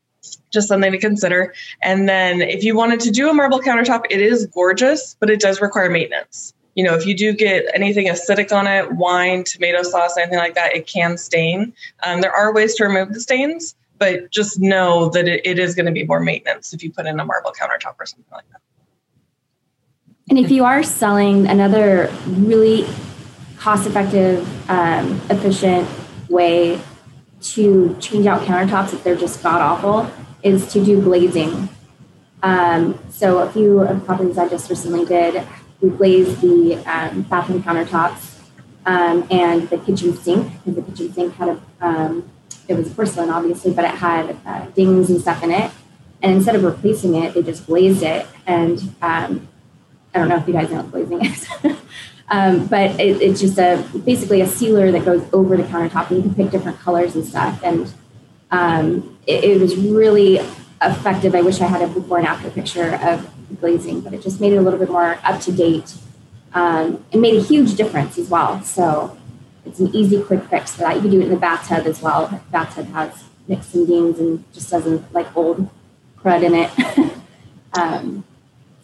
just 0.53 0.68
something 0.68 0.92
to 0.92 0.99
consider. 0.99 1.55
And 1.83 2.09
then 2.09 2.42
if 2.42 2.64
you 2.64 2.77
wanted 2.77 3.01
to 3.01 3.11
do 3.11 3.31
a 3.31 3.35
marble 3.35 3.61
countertop, 3.61 4.05
it 4.11 4.21
is 4.21 4.47
gorgeous, 4.47 5.16
but 5.21 5.31
it 5.31 5.40
does 5.40 5.61
require 5.61 5.90
maintenance. 5.90 6.55
You 6.79 6.85
know, 6.85 6.95
if 6.95 7.05
you 7.07 7.17
do 7.17 7.33
get 7.33 7.64
anything 7.75 8.07
acidic 8.07 8.53
on 8.57 8.69
it, 8.69 8.93
wine, 8.93 9.43
tomato 9.43 9.83
sauce, 9.83 10.17
anything 10.17 10.38
like 10.38 10.55
that, 10.55 10.77
it 10.77 10.87
can 10.87 11.19
stain. 11.19 11.73
Um, 12.05 12.21
there 12.21 12.31
are 12.31 12.55
ways 12.55 12.77
to 12.77 12.85
remove 12.85 13.12
the 13.12 13.21
stains, 13.21 13.75
but 13.99 14.31
just 14.31 14.61
know 14.61 15.09
that 15.09 15.27
it, 15.27 15.45
it 15.45 15.59
is 15.59 15.75
going 15.75 15.87
to 15.87 15.93
be 15.93 16.05
more 16.05 16.21
maintenance 16.21 16.73
if 16.73 16.85
you 16.85 16.93
put 16.93 17.07
in 17.07 17.19
a 17.19 17.25
marble 17.25 17.51
countertop 17.51 17.97
or 17.99 18.07
something 18.07 18.31
like 18.31 18.49
that. 18.53 18.61
And 20.31 20.38
if 20.38 20.53
you 20.53 20.64
are 20.64 20.85
selling 20.85 21.49
another 21.49 22.14
really 22.29 22.87
cost 23.57 23.88
effective, 23.88 24.47
um, 24.71 25.21
efficient 25.31 25.88
way 26.29 26.81
to 27.41 27.97
change 27.99 28.27
out 28.27 28.43
countertops 28.43 28.93
if 28.93 29.03
they're 29.03 29.17
just 29.17 29.43
god 29.43 29.61
awful 29.61 30.09
is 30.45 30.73
to 30.73 30.85
do 30.85 31.03
glazing. 31.03 31.69
Um, 32.45 32.97
so 33.11 33.38
a 33.38 33.51
few 33.51 33.81
of 33.81 33.99
the 33.99 34.05
properties 34.07 34.38
I 34.38 34.49
just 34.49 34.71
recently 34.71 35.05
did, 35.05 35.45
we 35.81 35.91
glazed 35.91 36.41
the 36.41 36.77
um, 36.87 37.23
bathroom 37.23 37.62
countertops 37.62 38.41
um, 38.87 39.27
and 39.31 39.69
the 39.69 39.79
kitchen 39.79 40.17
sink 40.17 40.53
because 40.53 40.75
the 40.75 40.83
kitchen 40.83 41.12
sink 41.12 41.35
had 41.35 41.49
a, 41.49 41.61
um, 41.81 42.31
it 42.67 42.75
was 42.75 42.93
porcelain 42.93 43.31
obviously, 43.31 43.73
but 43.73 43.85
it 43.85 43.93
had 43.93 44.37
uh, 44.47 44.67
dings 44.67 45.11
and 45.11 45.21
stuff 45.21 45.43
in 45.43 45.51
it. 45.51 45.71
And 46.23 46.33
instead 46.33 46.57
of 46.57 46.64
replacing 46.64 47.14
it, 47.14 47.35
they 47.35 47.43
just 47.43 47.67
glazed 47.67 48.03
it. 48.03 48.27
And 48.47 48.79
um, 49.03 49.49
I 50.14 50.19
don't 50.19 50.29
know 50.29 50.37
if 50.37 50.47
you 50.49 50.53
guys 50.53 50.71
know 50.71 50.83
what 50.83 50.91
glazing 50.91 51.25
is. 51.25 51.49
um, 52.29 52.67
but 52.67 52.99
it, 52.99 53.23
it's 53.23 53.41
just 53.41 53.59
a 53.59 53.85
basically 54.05 54.41
a 54.41 54.47
sealer 54.47 54.91
that 54.91 55.05
goes 55.05 55.25
over 55.33 55.57
the 55.57 55.62
countertop, 55.62 56.11
and 56.11 56.17
you 56.17 56.23
can 56.23 56.35
pick 56.35 56.51
different 56.51 56.81
colors 56.81 57.14
and 57.14 57.25
stuff. 57.25 57.61
And 57.62 57.93
um, 58.51 59.19
it, 59.27 59.45
it 59.45 59.61
was 59.61 59.77
really 59.77 60.38
effective. 60.83 61.35
I 61.35 61.43
wish 61.43 61.61
I 61.61 61.67
had 61.67 61.83
a 61.83 61.87
before 61.87 62.19
and 62.19 62.27
after 62.27 62.51
picture 62.51 62.99
of 63.03 63.31
glazing, 63.57 64.01
but 64.01 64.15
it 64.15 64.23
just 64.23 64.41
made 64.41 64.53
it 64.53 64.57
a 64.57 64.63
little 64.63 64.79
bit 64.79 64.91
more 64.91 65.19
up 65.25 65.41
to 65.43 65.53
date. 65.53 65.95
Um, 66.55 67.05
it 67.13 67.19
made 67.19 67.35
a 67.35 67.43
huge 67.43 67.75
difference 67.75 68.19
as 68.19 68.29
well. 68.29 68.63
So 68.63 69.17
it's 69.65 69.81
an 69.81 69.95
easy, 69.95 70.23
quick 70.23 70.45
fix 70.45 70.73
for 70.73 70.83
that. 70.83 70.97
You 70.97 71.03
can 71.03 71.11
do 71.11 71.21
it 71.21 71.25
in 71.25 71.31
the 71.31 71.37
bathtub 71.37 71.87
as 71.87 72.01
well. 72.01 72.29
The 72.29 72.41
bathtub 72.51 72.87
has 72.93 73.25
nicks 73.47 73.75
and 73.75 73.87
dings 73.87 74.19
and 74.19 74.45
just 74.53 74.71
doesn't 74.71 75.13
like 75.13 75.35
old 75.37 75.69
crud 76.19 76.43
in 76.43 76.55
it. 76.55 77.13
um, 77.79 78.25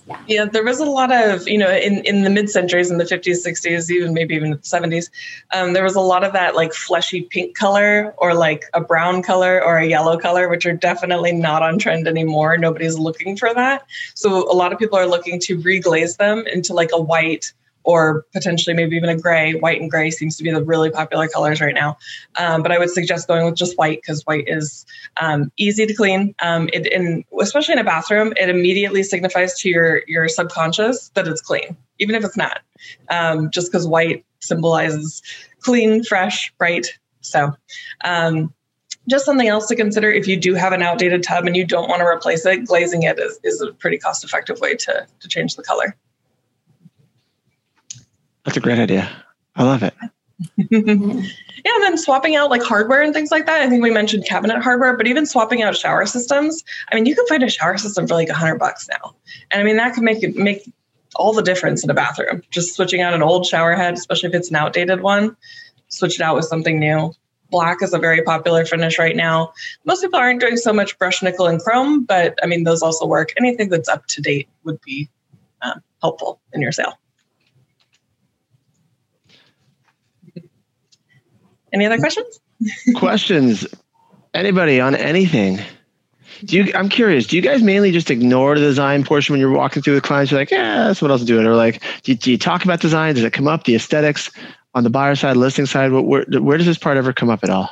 Yeah. 0.07 0.21
yeah, 0.27 0.45
there 0.45 0.65
was 0.65 0.81
a 0.81 0.85
lot 0.85 1.11
of, 1.11 1.49
you 1.49 1.57
know, 1.57 1.71
in, 1.71 2.05
in 2.05 2.25
the 2.25 2.31
mid 2.31 2.51
centuries, 2.51 2.91
in 2.91 2.99
the 2.99 3.05
50s, 3.05 3.47
60s, 3.47 3.91
even 3.91 4.13
maybe 4.13 4.35
even 4.35 4.51
the 4.51 4.59
70s, 4.59 5.09
um, 5.55 5.73
there 5.73 5.83
was 5.83 5.95
a 5.95 6.01
lot 6.01 6.25
of 6.25 6.35
that 6.35 6.55
like 6.55 6.75
fleshy 6.75 7.23
pink 7.23 7.57
color 7.57 8.15
or 8.19 8.35
like 8.35 8.65
a 8.75 8.83
brown 8.83 9.23
color 9.23 9.65
or 9.65 9.79
a 9.79 9.87
yellow 9.87 10.19
color, 10.19 10.49
which 10.51 10.67
are 10.67 10.75
definitely 10.75 11.33
not 11.33 11.63
on 11.63 11.79
trend 11.79 12.07
anymore. 12.07 12.59
Nobody's 12.59 12.99
looking 12.99 13.37
for 13.37 13.55
that. 13.55 13.87
So 14.15 14.51
a 14.51 14.55
lot 14.55 14.75
of 14.75 14.79
people 14.79 14.99
are 14.99 15.07
looking 15.07 15.41
to 15.41 15.59
reglaze 15.59 16.19
them 16.19 16.47
into 16.53 16.75
like 16.75 16.91
a 16.93 17.01
white 17.01 17.53
or 17.85 18.25
potentially 18.33 18.75
maybe 18.75 18.97
even 18.97 19.09
a 19.09 19.17
gray. 19.17 19.55
White 19.55 19.81
and 19.81 19.91
gray 19.91 20.11
seems 20.11 20.37
to 20.37 20.43
be 20.43 20.51
the 20.51 20.65
really 20.65 20.91
popular 20.91 21.29
colors 21.29 21.61
right 21.61 21.75
now. 21.75 21.99
Um, 22.37 22.63
but 22.63 22.73
I 22.73 22.79
would 22.79 22.91
suggest 22.91 23.29
going 23.29 23.45
with 23.45 23.55
just 23.55 23.79
white 23.79 24.01
because 24.01 24.23
white 24.23 24.45
is 24.47 24.87
um, 25.21 25.53
easy 25.57 25.87
to 25.87 25.95
clean. 25.95 26.35
Um, 26.43 26.69
it, 26.73 26.93
and 26.93 27.25
especially 27.41 27.75
in 27.75 27.79
a 27.79 27.85
bathroom, 27.85 28.33
it 28.37 28.49
immediately 28.49 29.03
signifies 29.03 29.59
to 29.61 29.69
your 29.69 30.03
your 30.09 30.29
subconscious 30.29 31.11
that 31.11 31.29
it's 31.29 31.41
clean, 31.41 31.77
even 31.99 32.15
if 32.15 32.25
it's 32.25 32.37
not. 32.37 32.61
Um, 33.11 33.51
just 33.51 33.71
because 33.71 33.87
white 33.87 34.25
symbolizes 34.41 35.23
clean, 35.61 36.03
fresh, 36.03 36.53
bright. 36.59 36.99
So. 37.21 37.53
Um, 38.05 38.53
just 39.07 39.27
something 39.27 39.49
else 39.49 39.67
to 39.67 39.77
consider 39.77 40.11
if 40.11 40.27
you 40.27 40.35
do 40.35 40.55
have 40.55 40.73
an 40.73 40.81
outdated 40.81 41.23
tub 41.23 41.47
and 41.47 41.55
you 41.55 41.67
don't 41.67 41.91
want 41.91 42.01
to 42.01 42.07
replace 42.07 42.47
it, 42.47 42.65
glazing 42.65 43.03
it 43.03 43.19
is, 43.19 43.39
is 43.45 43.61
a 43.61 43.73
pretty 43.73 43.99
cost 43.99 44.25
effective 44.25 44.61
way 44.61 44.75
to, 44.77 45.07
to 45.21 45.29
change 45.29 45.57
the 45.57 45.63
color. 45.63 45.95
That's 48.45 48.57
a 48.57 48.61
great 48.61 48.79
idea. 48.79 49.11
I 49.57 49.65
love 49.65 49.83
it. 49.83 49.95
yeah, 50.71 50.81
and 50.81 51.83
then 51.83 51.97
swapping 51.97 52.37
out 52.37 52.51
like 52.51 52.63
hardware 52.63 53.03
and 53.03 53.15
things 53.15 53.31
like 53.31 53.47
that. 53.47 53.63
I 53.63 53.69
think 53.69 53.83
we 53.83 53.91
mentioned 53.91 54.27
cabinet 54.27 54.63
hardware, 54.63 54.97
but 54.97 55.07
even 55.07 55.27
swapping 55.27 55.63
out 55.63 55.77
shower 55.77 56.05
systems. 56.07 56.65
I 56.91 56.95
mean, 56.95 57.07
you 57.07 57.15
can 57.15 57.27
find 57.27 57.43
a 57.43 57.49
shower 57.49 57.79
system 57.79 58.07
for 58.07 58.15
like 58.15 58.29
a 58.29 58.35
hundred 58.35 58.59
bucks 58.59 58.89
now, 58.89 59.15
and 59.51 59.61
I 59.61 59.65
mean 59.65 59.77
that 59.77 59.95
can 59.95 60.05
make 60.05 60.23
it 60.23 60.35
make 60.37 60.71
all 61.17 61.33
the 61.33 61.43
difference 61.43 61.85
in 61.85 61.91
a 61.91 61.95
bathroom. 61.95 62.43
Just 62.51 62.75
switching 62.75 63.01
out 63.01 63.15
an 63.15 63.23
old 63.23 63.47
shower 63.47 63.75
head, 63.75 63.95
especially 63.95 64.29
if 64.29 64.35
it's 64.35 64.51
an 64.51 64.57
outdated 64.57 65.03
one, 65.03 65.37
switch 65.89 66.19
it 66.21 66.23
out 66.23 66.35
with 66.35 66.47
something 66.47 66.79
new. 66.79 67.13
Black 67.51 67.83
is 67.83 67.95
a 67.95 67.99
very 67.99 68.23
popular 68.23 68.65
finish 68.65 68.99
right 68.99 69.15
now. 69.15 69.53
Most 69.85 70.03
people 70.03 70.19
aren't 70.19 70.41
doing 70.41 70.57
so 70.57 70.73
much 70.73 70.99
brush 70.99 71.23
nickel 71.23 71.47
and 71.47 71.61
chrome, 71.61 72.05
but 72.05 72.37
I 72.43 72.47
mean 72.47 72.65
those 72.65 72.83
also 72.83 73.07
work. 73.07 73.33
Anything 73.37 73.69
that's 73.69 73.89
up 73.89 74.07
to 74.09 74.21
date 74.21 74.49
would 74.65 74.81
be 74.81 75.09
um, 75.63 75.81
helpful 76.03 76.41
in 76.53 76.61
your 76.61 76.73
sale. 76.73 76.99
Any 81.75 81.87
other 81.87 81.99
questions? 81.99 82.41
Questions? 82.95 83.67
Anybody 84.33 84.81
on 84.81 84.95
anything? 84.95 85.59
Do 86.45 86.57
you? 86.57 86.73
I'm 86.73 86.89
curious. 86.89 87.27
Do 87.27 87.35
you 87.35 87.43
guys 87.43 87.63
mainly 87.63 87.91
just 87.91 88.11
ignore 88.11 88.55
the 88.55 88.61
design 88.61 89.03
portion 89.03 89.33
when 89.33 89.41
you're 89.41 89.51
walking 89.51 89.83
through 89.83 89.97
the 89.97 90.01
clients? 90.01 90.31
You're 90.31 90.41
like, 90.41 90.53
yeah, 90.53 90.87
that's 90.87 91.03
what 91.03 91.11
else 91.11 91.21
to 91.23 91.27
do 91.27 91.41
it. 91.41 91.47
Or 91.47 91.57
like, 91.57 91.83
do 92.05 92.13
you, 92.13 92.17
do 92.17 92.31
you 92.31 92.39
talk 92.39 92.65
about 92.65 92.81
design? 92.81 93.17
Does 93.17 93.25
it 93.25 93.33
come 93.33 93.49
up? 93.49 93.65
The 93.65 93.75
aesthetics 93.75 94.31
on 94.75 94.85
the 94.85 94.91
buyer 94.91 95.17
side, 95.17 95.37
listing 95.37 95.67
side. 95.67 95.91
Where, 95.91 96.25
where 96.25 96.59
does 96.59 96.67
this 96.67 96.79
part 96.79 96.97
ever 96.97 97.13
come 97.13 97.29
up 97.29 97.43
at 97.43 97.51
all? 97.51 97.69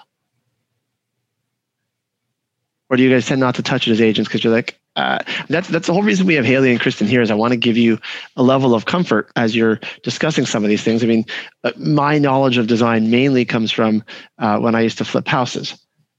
Or 2.92 2.96
do 2.96 3.02
you 3.02 3.08
guys 3.08 3.24
tend 3.24 3.40
not 3.40 3.54
to 3.54 3.62
touch 3.62 3.88
it 3.88 3.92
as 3.92 4.02
agents 4.02 4.28
because 4.28 4.44
you're 4.44 4.52
like, 4.52 4.78
uh, 4.96 5.20
that's 5.48 5.66
that's 5.68 5.86
the 5.86 5.94
whole 5.94 6.02
reason 6.02 6.26
we 6.26 6.34
have 6.34 6.44
Haley 6.44 6.70
and 6.70 6.78
Kristen 6.78 7.06
here 7.06 7.22
is 7.22 7.30
I 7.30 7.34
want 7.34 7.52
to 7.52 7.56
give 7.56 7.78
you 7.78 7.98
a 8.36 8.42
level 8.42 8.74
of 8.74 8.84
comfort 8.84 9.32
as 9.34 9.56
you're 9.56 9.80
discussing 10.02 10.44
some 10.44 10.62
of 10.62 10.68
these 10.68 10.82
things. 10.82 11.02
I 11.02 11.06
mean, 11.06 11.24
uh, 11.64 11.72
my 11.78 12.18
knowledge 12.18 12.58
of 12.58 12.66
design 12.66 13.10
mainly 13.10 13.46
comes 13.46 13.72
from 13.72 14.04
uh, 14.38 14.58
when 14.58 14.74
I 14.74 14.82
used 14.82 14.98
to 14.98 15.06
flip 15.06 15.26
houses, 15.26 15.74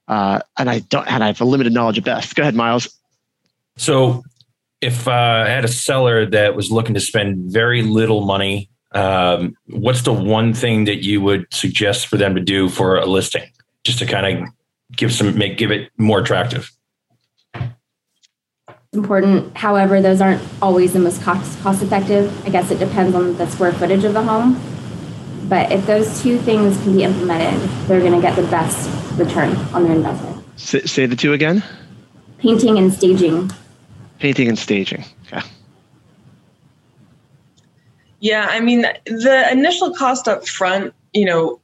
uh, 0.07 0.39
and 0.57 0.67
I 0.67 0.79
don't 0.79 1.05
and 1.05 1.23
I 1.23 1.27
have 1.27 1.41
a 1.41 1.45
limited 1.45 1.73
knowledge 1.73 1.99
at 1.99 2.05
best. 2.05 2.33
Go 2.33 2.41
ahead, 2.41 2.55
Miles. 2.55 2.89
So, 3.77 4.23
if 4.81 5.07
uh, 5.07 5.11
I 5.45 5.49
had 5.49 5.65
a 5.65 5.71
seller 5.71 6.25
that 6.25 6.55
was 6.55 6.71
looking 6.71 6.95
to 6.95 6.99
spend 6.99 7.51
very 7.53 7.83
little 7.83 8.25
money, 8.25 8.71
um, 8.93 9.55
what's 9.67 10.01
the 10.01 10.13
one 10.13 10.55
thing 10.55 10.85
that 10.85 11.03
you 11.03 11.21
would 11.21 11.45
suggest 11.53 12.07
for 12.07 12.17
them 12.17 12.33
to 12.33 12.41
do 12.41 12.67
for 12.67 12.97
a 12.97 13.05
listing, 13.05 13.47
just 13.83 13.99
to 13.99 14.07
kind 14.07 14.25
of 14.39 14.49
give 14.95 15.13
some 15.13 15.37
make 15.37 15.57
give 15.57 15.71
it 15.71 15.91
more 15.97 16.19
attractive? 16.19 16.71
important. 18.93 19.57
However, 19.57 20.01
those 20.01 20.21
aren't 20.21 20.41
always 20.61 20.93
the 20.93 20.99
most 20.99 21.21
cost, 21.21 21.59
cost 21.61 21.81
effective. 21.81 22.45
I 22.45 22.49
guess 22.49 22.71
it 22.71 22.79
depends 22.79 23.15
on 23.15 23.35
the 23.37 23.47
square 23.47 23.73
footage 23.73 24.03
of 24.03 24.13
the 24.13 24.21
home. 24.21 24.61
But 25.49 25.71
if 25.71 25.85
those 25.85 26.21
two 26.21 26.37
things 26.37 26.81
can 26.83 26.95
be 26.95 27.03
implemented, 27.03 27.69
they're 27.87 27.99
going 27.99 28.13
to 28.13 28.21
get 28.21 28.35
the 28.35 28.43
best 28.43 28.89
return 29.17 29.55
on 29.73 29.83
their 29.83 29.93
investment. 29.93 30.43
Say, 30.55 30.81
say 30.81 31.05
the 31.05 31.15
two 31.15 31.33
again. 31.33 31.63
Painting 32.37 32.77
and 32.77 32.93
staging. 32.93 33.51
Painting 34.19 34.47
and 34.47 34.57
staging. 34.57 35.03
Okay. 35.25 35.41
Yeah, 38.19 38.47
I 38.49 38.61
mean, 38.61 38.85
the 39.05 39.47
initial 39.51 39.93
cost 39.93 40.27
up 40.27 40.47
front, 40.47 40.93
you 41.13 41.25
know, 41.25 41.59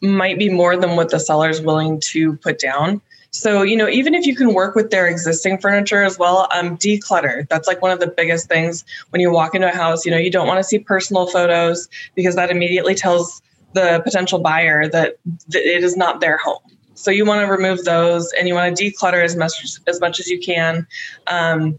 might 0.00 0.38
be 0.38 0.48
more 0.48 0.76
than 0.76 0.96
what 0.96 1.10
the 1.10 1.20
seller 1.20 1.48
is 1.48 1.60
willing 1.60 2.00
to 2.00 2.36
put 2.36 2.58
down. 2.58 3.00
So, 3.32 3.62
you 3.62 3.76
know, 3.76 3.88
even 3.88 4.14
if 4.14 4.26
you 4.26 4.34
can 4.34 4.54
work 4.54 4.74
with 4.74 4.90
their 4.90 5.06
existing 5.06 5.58
furniture 5.58 6.02
as 6.02 6.18
well, 6.18 6.48
um, 6.52 6.76
declutter. 6.76 7.48
That's 7.48 7.68
like 7.68 7.80
one 7.80 7.92
of 7.92 8.00
the 8.00 8.08
biggest 8.08 8.48
things 8.48 8.84
when 9.10 9.20
you 9.20 9.30
walk 9.30 9.54
into 9.54 9.68
a 9.68 9.74
house. 9.74 10.04
You 10.04 10.10
know, 10.10 10.18
you 10.18 10.30
don't 10.30 10.48
want 10.48 10.58
to 10.58 10.64
see 10.64 10.80
personal 10.80 11.28
photos 11.28 11.88
because 12.16 12.34
that 12.34 12.50
immediately 12.50 12.94
tells 12.94 13.40
the 13.72 14.00
potential 14.02 14.40
buyer 14.40 14.88
that, 14.88 15.18
it 15.52 15.84
is 15.84 15.96
not 15.96 16.20
their 16.20 16.38
home. 16.38 16.58
So 16.94 17.10
you 17.10 17.24
want 17.24 17.46
to 17.46 17.50
remove 17.50 17.84
those 17.84 18.32
and 18.32 18.48
you 18.48 18.54
want 18.54 18.76
to 18.76 18.84
declutter 18.84 19.22
as 19.24 19.36
much 19.36 19.52
as 19.86 20.00
much 20.00 20.18
as 20.20 20.26
you 20.28 20.40
can. 20.40 20.86
Um, 21.28 21.78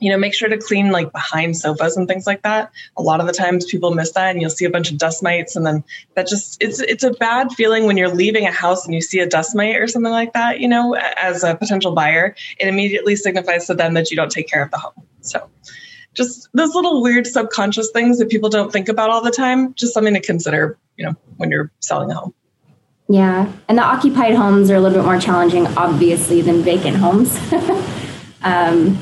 you 0.00 0.10
know, 0.10 0.18
make 0.18 0.34
sure 0.34 0.48
to 0.48 0.58
clean 0.58 0.90
like 0.90 1.12
behind 1.12 1.56
sofas 1.56 1.96
and 1.96 2.06
things 2.06 2.26
like 2.26 2.42
that. 2.42 2.70
A 2.96 3.02
lot 3.02 3.20
of 3.20 3.26
the 3.26 3.32
times 3.32 3.64
people 3.64 3.92
miss 3.94 4.12
that 4.12 4.30
and 4.30 4.40
you'll 4.40 4.50
see 4.50 4.64
a 4.64 4.70
bunch 4.70 4.90
of 4.90 4.98
dust 4.98 5.22
mites 5.22 5.56
and 5.56 5.66
then 5.66 5.84
that 6.14 6.26
just 6.26 6.62
it's 6.62 6.80
it's 6.80 7.04
a 7.04 7.12
bad 7.12 7.52
feeling 7.52 7.86
when 7.86 7.96
you're 7.96 8.14
leaving 8.14 8.46
a 8.46 8.52
house 8.52 8.84
and 8.84 8.94
you 8.94 9.00
see 9.00 9.18
a 9.20 9.26
dust 9.26 9.54
mite 9.54 9.76
or 9.76 9.86
something 9.88 10.12
like 10.12 10.32
that, 10.32 10.60
you 10.60 10.68
know, 10.68 10.94
as 10.94 11.44
a 11.44 11.54
potential 11.54 11.92
buyer, 11.92 12.34
it 12.58 12.68
immediately 12.68 13.16
signifies 13.16 13.66
to 13.66 13.74
them 13.74 13.94
that 13.94 14.10
you 14.10 14.16
don't 14.16 14.30
take 14.30 14.48
care 14.48 14.62
of 14.62 14.70
the 14.70 14.78
home. 14.78 15.06
So 15.20 15.48
just 16.14 16.48
those 16.52 16.74
little 16.74 17.02
weird 17.02 17.26
subconscious 17.26 17.90
things 17.90 18.18
that 18.18 18.28
people 18.28 18.50
don't 18.50 18.72
think 18.72 18.88
about 18.88 19.10
all 19.10 19.22
the 19.22 19.30
time, 19.30 19.74
just 19.74 19.94
something 19.94 20.14
to 20.14 20.20
consider, 20.20 20.78
you 20.96 21.06
know, 21.06 21.14
when 21.38 21.50
you're 21.50 21.70
selling 21.80 22.10
a 22.10 22.14
home. 22.14 22.34
Yeah. 23.08 23.50
And 23.68 23.76
the 23.76 23.82
occupied 23.82 24.34
homes 24.34 24.70
are 24.70 24.76
a 24.76 24.80
little 24.80 24.98
bit 24.98 25.04
more 25.04 25.18
challenging, 25.18 25.66
obviously, 25.76 26.40
than 26.40 26.62
vacant 26.62 26.96
homes. 26.96 27.38
um, 28.42 28.98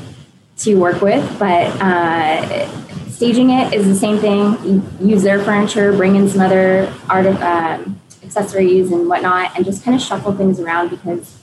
to 0.61 0.75
work 0.75 1.01
with, 1.01 1.23
but 1.39 1.67
uh, 1.81 3.09
staging 3.09 3.49
it 3.51 3.73
is 3.73 3.85
the 3.85 3.95
same 3.95 4.19
thing. 4.19 4.57
You 4.63 4.83
use 4.99 5.23
their 5.23 5.43
furniture, 5.43 5.91
bring 5.93 6.15
in 6.15 6.29
some 6.29 6.41
other 6.41 6.93
art 7.09 7.25
of, 7.25 7.41
um, 7.41 7.99
accessories 8.23 8.91
and 8.91 9.07
whatnot, 9.07 9.55
and 9.55 9.65
just 9.65 9.83
kind 9.83 9.95
of 9.95 10.01
shuffle 10.01 10.33
things 10.33 10.59
around 10.59 10.89
because 10.89 11.37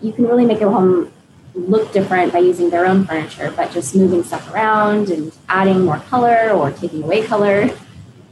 you 0.00 0.12
can 0.12 0.26
really 0.26 0.46
make 0.46 0.60
a 0.60 0.70
home 0.70 1.12
look 1.54 1.92
different 1.92 2.32
by 2.32 2.38
using 2.38 2.70
their 2.70 2.86
own 2.86 3.04
furniture, 3.04 3.52
but 3.54 3.70
just 3.70 3.94
moving 3.94 4.22
stuff 4.24 4.52
around 4.52 5.10
and 5.10 5.32
adding 5.48 5.84
more 5.84 5.98
color 5.98 6.50
or 6.50 6.70
taking 6.70 7.02
away 7.02 7.22
color. 7.24 7.70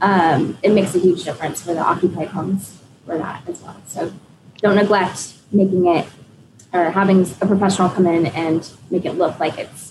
Um, 0.00 0.58
it 0.62 0.72
makes 0.72 0.94
a 0.94 0.98
huge 0.98 1.24
difference 1.24 1.62
for 1.62 1.74
the 1.74 1.80
occupied 1.80 2.28
homes 2.28 2.78
for 3.04 3.18
that 3.18 3.46
as 3.46 3.60
well. 3.60 3.76
So 3.86 4.12
don't 4.58 4.76
neglect 4.76 5.34
making 5.52 5.86
it 5.86 6.06
or 6.72 6.90
having 6.90 7.22
a 7.40 7.46
professional 7.46 7.90
come 7.90 8.06
in 8.06 8.26
and 8.26 8.68
make 8.90 9.04
it 9.04 9.12
look 9.12 9.38
like 9.38 9.58
it's 9.58 9.89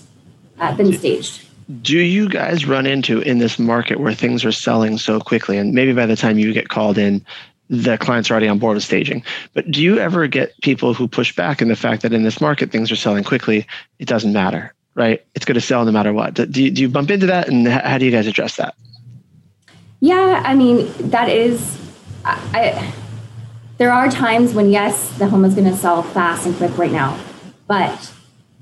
uh, 0.60 0.74
been 0.76 0.92
staged. 0.92 1.46
Do 1.82 1.98
you 1.98 2.28
guys 2.28 2.66
run 2.66 2.86
into 2.86 3.20
in 3.20 3.38
this 3.38 3.58
market 3.58 4.00
where 4.00 4.14
things 4.14 4.44
are 4.44 4.52
selling 4.52 4.98
so 4.98 5.20
quickly, 5.20 5.56
and 5.56 5.72
maybe 5.72 5.92
by 5.92 6.06
the 6.06 6.16
time 6.16 6.38
you 6.38 6.52
get 6.52 6.68
called 6.68 6.98
in, 6.98 7.24
the 7.68 7.96
client's 7.98 8.30
are 8.30 8.34
already 8.34 8.48
on 8.48 8.58
board 8.58 8.74
with 8.74 8.82
staging. 8.82 9.22
But 9.54 9.70
do 9.70 9.80
you 9.80 9.98
ever 9.98 10.26
get 10.26 10.60
people 10.62 10.92
who 10.92 11.06
push 11.06 11.34
back 11.34 11.62
in 11.62 11.68
the 11.68 11.76
fact 11.76 12.02
that 12.02 12.12
in 12.12 12.24
this 12.24 12.40
market 12.40 12.72
things 12.72 12.90
are 12.90 12.96
selling 12.96 13.22
quickly? 13.22 13.66
It 14.00 14.08
doesn't 14.08 14.32
matter, 14.32 14.74
right? 14.96 15.24
It's 15.36 15.44
going 15.44 15.54
to 15.54 15.60
sell 15.60 15.84
no 15.84 15.92
matter 15.92 16.12
what. 16.12 16.34
Do 16.34 16.62
you, 16.64 16.70
do 16.72 16.82
you 16.82 16.88
bump 16.88 17.10
into 17.10 17.26
that, 17.26 17.48
and 17.48 17.68
how 17.68 17.98
do 17.98 18.04
you 18.04 18.10
guys 18.10 18.26
address 18.26 18.56
that? 18.56 18.74
Yeah, 20.00 20.42
I 20.44 20.54
mean 20.54 20.92
that 21.10 21.28
is, 21.28 21.78
I, 22.24 22.92
there 23.78 23.92
are 23.92 24.10
times 24.10 24.54
when 24.54 24.70
yes, 24.70 25.16
the 25.18 25.28
home 25.28 25.44
is 25.44 25.54
going 25.54 25.70
to 25.70 25.76
sell 25.76 26.02
fast 26.02 26.46
and 26.46 26.56
quick 26.56 26.76
right 26.76 26.90
now, 26.90 27.18
but 27.68 28.12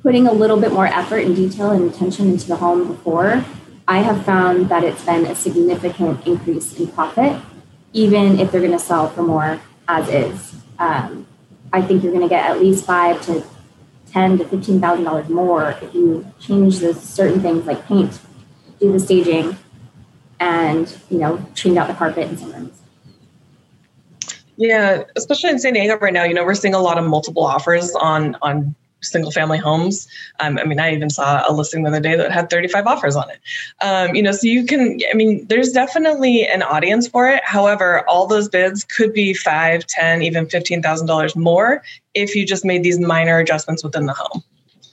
putting 0.03 0.27
a 0.27 0.33
little 0.33 0.61
bit 0.61 0.73
more 0.73 0.87
effort 0.87 1.25
and 1.25 1.35
detail 1.35 1.71
and 1.71 1.91
attention 1.91 2.29
into 2.29 2.47
the 2.47 2.57
home 2.57 2.87
before, 2.87 3.45
I 3.87 3.99
have 3.99 4.25
found 4.25 4.69
that 4.69 4.85
it's 4.85 5.05
been 5.05 5.27
a 5.27 5.35
significant 5.35 6.27
increase 6.27 6.79
in 6.79 6.89
profit, 6.89 7.41
even 7.93 8.39
if 8.39 8.53
they're 8.53 8.61
going 8.61 8.73
to 8.73 8.79
sell 8.79 9.09
for 9.09 9.23
more 9.23 9.61
as 9.89 10.09
is. 10.09 10.55
Um, 10.79 11.27
I 11.73 11.83
think 11.83 12.03
you're 12.03 12.13
going 12.13 12.23
to 12.23 12.29
get 12.29 12.45
at 12.45 12.61
least 12.61 12.85
five 12.85 13.21
to 13.23 13.45
ten 14.11 14.39
to 14.39 14.45
fifteen 14.45 14.81
thousand 14.81 15.05
dollars 15.05 15.29
more 15.29 15.77
if 15.83 15.95
you 15.95 16.27
change 16.41 16.79
those 16.79 17.03
certain 17.03 17.41
things 17.41 17.67
like 17.67 17.87
paint, 17.87 18.19
do 18.81 18.93
the 18.93 19.01
staging, 19.01 19.57
and 20.41 20.97
you 21.11 21.19
know 21.19 21.45
change 21.55 21.77
out 21.77 21.89
the 21.89 21.95
carpet 21.95 22.29
in 22.31 22.37
some 22.37 22.53
rooms. 22.53 22.81
Yeah, 24.57 25.05
especially 25.17 25.51
in 25.51 25.59
San 25.59 25.75
Diego 25.75 25.99
right 25.99 26.13
now, 26.13 26.25
you 26.25 26.35
know, 26.35 26.45
we're 26.45 26.55
seeing 26.55 26.75
a 26.75 26.81
lot 26.81 26.99
of 26.99 27.05
multiple 27.05 27.45
offers 27.45 27.95
on 27.95 28.37
on 28.43 28.75
single 29.01 29.31
family 29.31 29.59
homes. 29.59 30.09
Um, 30.41 30.59
I 30.59 30.65
mean, 30.65 30.81
I 30.81 30.95
even 30.95 31.11
saw 31.11 31.45
a 31.49 31.53
listing 31.53 31.83
the 31.83 31.91
other 31.91 32.01
day 32.01 32.17
that 32.17 32.33
had 32.33 32.51
35 32.51 32.87
offers 32.87 33.17
on 33.17 33.31
it. 33.31 33.39
Um, 33.83 34.15
you 34.15 34.23
know, 34.23 34.33
so 34.33 34.47
you 34.47 34.65
can, 34.65 34.99
I 35.11 35.15
mean, 35.15 35.47
there's 35.49 35.73
definitely 35.73 36.47
an 36.47 36.63
audience 36.63 37.09
for 37.09 37.29
it. 37.29 37.43
However, 37.45 38.09
all 38.09 38.27
those 38.27 38.49
bids 38.49 38.85
could 38.85 39.13
be 39.13 39.35
five, 39.35 39.87
ten, 39.87 40.23
even 40.23 40.47
$15,000 40.47 41.37
more 41.37 41.83
if 42.15 42.35
you 42.35 42.47
just 42.47 42.65
made 42.65 42.83
these 42.83 42.99
minor 42.99 43.39
adjustments 43.39 43.85
within 43.85 44.07
the 44.07 44.15
home. 44.15 44.43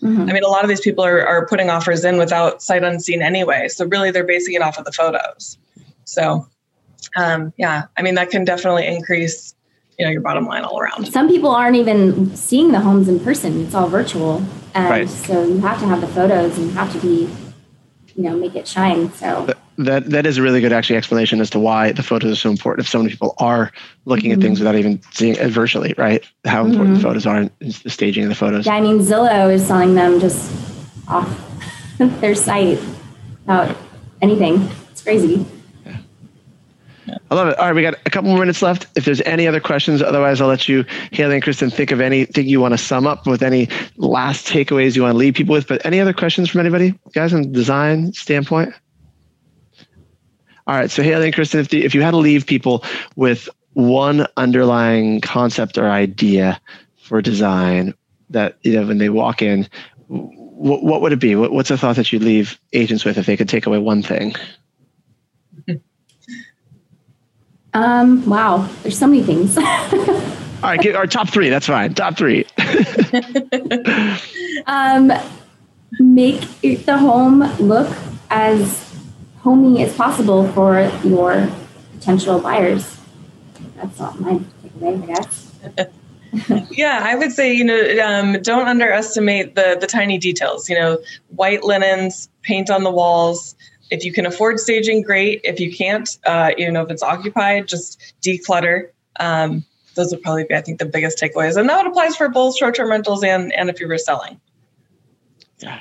Mm-hmm. 0.02 0.30
I 0.30 0.34
mean, 0.34 0.44
a 0.44 0.50
lot 0.50 0.64
of 0.64 0.70
these 0.70 0.82
people 0.82 1.04
are, 1.04 1.26
are 1.26 1.48
putting 1.48 1.70
offers 1.70 2.06
in 2.06 2.18
without 2.18 2.62
sight 2.62 2.84
unseen 2.84 3.22
anyway. 3.22 3.68
So 3.70 3.86
really 3.86 4.12
they're 4.12 4.24
basing 4.24 4.54
it 4.54 4.62
off 4.62 4.78
of 4.78 4.86
the 4.86 4.92
photos. 4.92 5.58
So 6.04 6.48
um, 7.16 7.54
yeah, 7.58 7.86
I 7.98 8.02
mean, 8.02 8.16
that 8.16 8.30
can 8.30 8.46
definitely 8.46 8.86
increase 8.86 9.55
you 9.98 10.06
know 10.06 10.12
your 10.12 10.22
bottom 10.22 10.46
line 10.46 10.64
all 10.64 10.80
around. 10.80 11.08
Some 11.12 11.28
people 11.28 11.50
aren't 11.50 11.76
even 11.78 12.36
seeing 12.36 12.72
the 12.72 12.80
homes 12.80 13.08
in 13.08 13.20
person; 13.20 13.66
it's 13.66 13.74
all 13.74 13.88
virtual, 13.88 14.44
and 14.74 14.90
right. 14.90 15.10
so 15.10 15.44
you 15.44 15.60
have 15.60 15.80
to 15.80 15.86
have 15.86 16.02
the 16.02 16.08
photos 16.08 16.58
and 16.58 16.68
you 16.68 16.74
have 16.74 16.92
to 16.94 17.00
be, 17.00 17.30
you 18.16 18.24
know, 18.24 18.36
make 18.36 18.56
it 18.56 18.68
shine. 18.68 19.12
So 19.14 19.48
that 19.78 20.10
that 20.10 20.26
is 20.26 20.38
a 20.38 20.42
really 20.42 20.62
good 20.62 20.74
actually 20.74 20.98
explanation 20.98 21.40
as 21.40 21.50
to 21.52 21.60
why 21.60 21.92
the 21.92 22.04
photos 22.04 22.32
are 22.32 22.36
so 22.36 22.50
important. 22.50 22.86
If 22.86 22.92
so 22.92 23.00
many 23.00 23.12
people 23.12 23.36
are 23.38 23.72
looking 24.06 24.32
mm-hmm. 24.32 24.42
at 24.42 24.44
things 24.44 24.60
without 24.60 24.76
even 24.76 25.02
seeing 25.12 25.36
it 25.36 25.50
virtually, 25.50 25.94
right? 25.98 26.24
How 26.46 26.66
important 26.66 26.88
mm-hmm. 26.88 26.96
the 26.96 27.02
photos 27.02 27.26
are 27.26 27.38
in 27.42 27.52
the 27.60 27.90
staging 27.90 28.24
of 28.24 28.30
the 28.30 28.36
photos. 28.36 28.66
Yeah, 28.66 28.74
I 28.76 28.82
mean 28.82 29.00
Zillow 29.00 29.54
is 29.54 29.66
selling 29.66 29.96
them 29.96 30.20
just 30.20 30.52
off 31.08 31.30
their 31.98 32.36
site 32.36 32.80
without 33.42 33.76
anything. 34.22 34.70
It's 34.92 35.02
crazy. 35.02 35.46
I 37.32 37.36
love 37.36 37.48
it. 37.48 37.58
All 37.58 37.66
right, 37.66 37.76
we 37.76 37.82
got 37.82 37.96
a 38.06 38.10
couple 38.10 38.30
more 38.30 38.40
minutes 38.40 38.62
left. 38.62 38.86
If 38.96 39.06
there's 39.06 39.22
any 39.22 39.48
other 39.48 39.60
questions, 39.60 40.02
otherwise 40.02 40.42
I'll 40.42 40.48
let 40.48 40.68
you, 40.68 40.86
Haley 41.12 41.36
and 41.36 41.44
Kristen, 41.44 41.72
think 41.72 41.92
of 41.92 42.00
anything 42.00 42.48
you 42.48 42.62
want 42.62 42.74
to 42.74 42.78
sum 42.78 43.08
up 43.08 43.26
with 43.26 43.42
any 43.42 43.68
last 43.98 44.48
takeaways 44.48 44.96
you 44.96 45.02
want 45.02 45.14
to 45.14 45.18
leave 45.18 45.34
people 45.34 45.54
with. 45.54 45.68
But 45.68 45.84
any 45.86 46.00
other 46.00 46.14
questions 46.14 46.50
from 46.50 46.62
anybody, 46.62 46.94
guys, 47.14 47.34
on 47.34 47.52
design 47.52 48.14
standpoint? 48.14 48.74
All 50.68 50.76
right, 50.76 50.90
so 50.92 51.02
Haley 51.02 51.26
and 51.26 51.34
Kristen, 51.34 51.60
if, 51.60 51.70
the, 51.70 51.84
if 51.84 51.96
you 51.96 52.02
had 52.02 52.12
to 52.12 52.18
leave 52.18 52.46
people 52.46 52.84
with 53.16 53.50
one 53.74 54.28
underlying 54.38 55.20
concept 55.22 55.78
or 55.78 55.90
idea 55.90 56.60
for 56.98 57.22
design 57.22 57.94
that 58.30 58.58
you 58.62 58.74
know 58.74 58.88
when 58.88 59.00
they 59.00 59.10
walk 59.10 59.42
in, 59.42 59.68
what, 60.08 60.84
what 60.84 61.02
would 61.02 61.12
it 61.12 61.20
be? 61.20 61.36
What, 61.36 61.52
what's 61.52 61.72
a 61.72 61.78
thought 61.78 61.96
that 61.96 62.12
you'd 62.12 62.24
leave 62.24 62.60
agents 62.74 63.04
with 63.04 63.18
if 63.18 63.26
they 63.26 63.38
could 63.38 63.50
take 63.50 63.66
away 63.66 63.80
one 63.80 64.02
thing? 64.04 64.36
Um, 67.76 68.26
wow, 68.26 68.70
there's 68.84 68.98
so 68.98 69.06
many 69.06 69.22
things. 69.22 69.58
All 69.58 69.64
right, 70.64 70.80
get 70.80 70.96
our 70.96 71.06
top 71.06 71.30
three. 71.30 71.50
That's 71.50 71.68
fine. 71.68 71.94
Top 71.94 72.16
three. 72.18 72.46
um, 74.66 75.12
make 76.00 76.40
the 76.62 76.98
home 76.98 77.42
look 77.60 77.94
as 78.30 78.96
homey 79.40 79.84
as 79.84 79.94
possible 79.94 80.48
for 80.54 80.90
your 81.04 81.52
potential 81.92 82.40
buyers. 82.40 82.98
That's 83.76 84.00
all 84.00 84.14
my 84.14 84.40
takeaway, 84.64 85.04
I 85.04 85.06
guess. 85.06 86.72
yeah, 86.72 87.02
I 87.04 87.16
would 87.16 87.34
say 87.34 87.54
you 87.54 87.66
know 87.66 88.00
um, 88.04 88.42
don't 88.42 88.70
underestimate 88.70 89.56
the 89.56 89.78
the 89.80 89.88
tiny 89.88 90.18
details. 90.18 90.70
You 90.70 90.76
know, 90.80 90.98
white 91.28 91.66
linens, 91.66 92.30
paint 92.42 92.70
on 92.70 92.84
the 92.84 92.92
walls, 92.92 93.54
if 93.92 94.04
you 94.04 94.12
can 94.12 94.26
afford 94.26 94.60
staging, 94.60 95.02
great. 95.02 95.42
If 95.44 95.60
you 95.60 95.76
can't, 95.76 96.10
uh, 96.26 96.52
you 96.58 96.72
know, 96.72 96.84
if 96.84 96.90
it's 96.90 97.04
occupied, 97.04 97.68
just 97.68 98.14
declutter. 98.22 98.90
Um, 99.20 99.66
those 99.96 100.12
would 100.12 100.22
probably 100.22 100.44
be, 100.44 100.56
I 100.56 100.62
think, 100.62 100.80
the 100.80 100.86
biggest 100.86 101.20
takeaways. 101.20 101.58
And 101.58 101.70
that 101.70 101.88
applies 101.88 102.16
for 102.16 102.28
both 102.30 102.58
short-term 102.58 102.90
rentals 102.90 103.24
and 103.24 103.54
and 103.54 103.70
if 103.70 103.80
you're 103.80 103.90
reselling. 103.90 104.40
Yeah. 105.60 105.80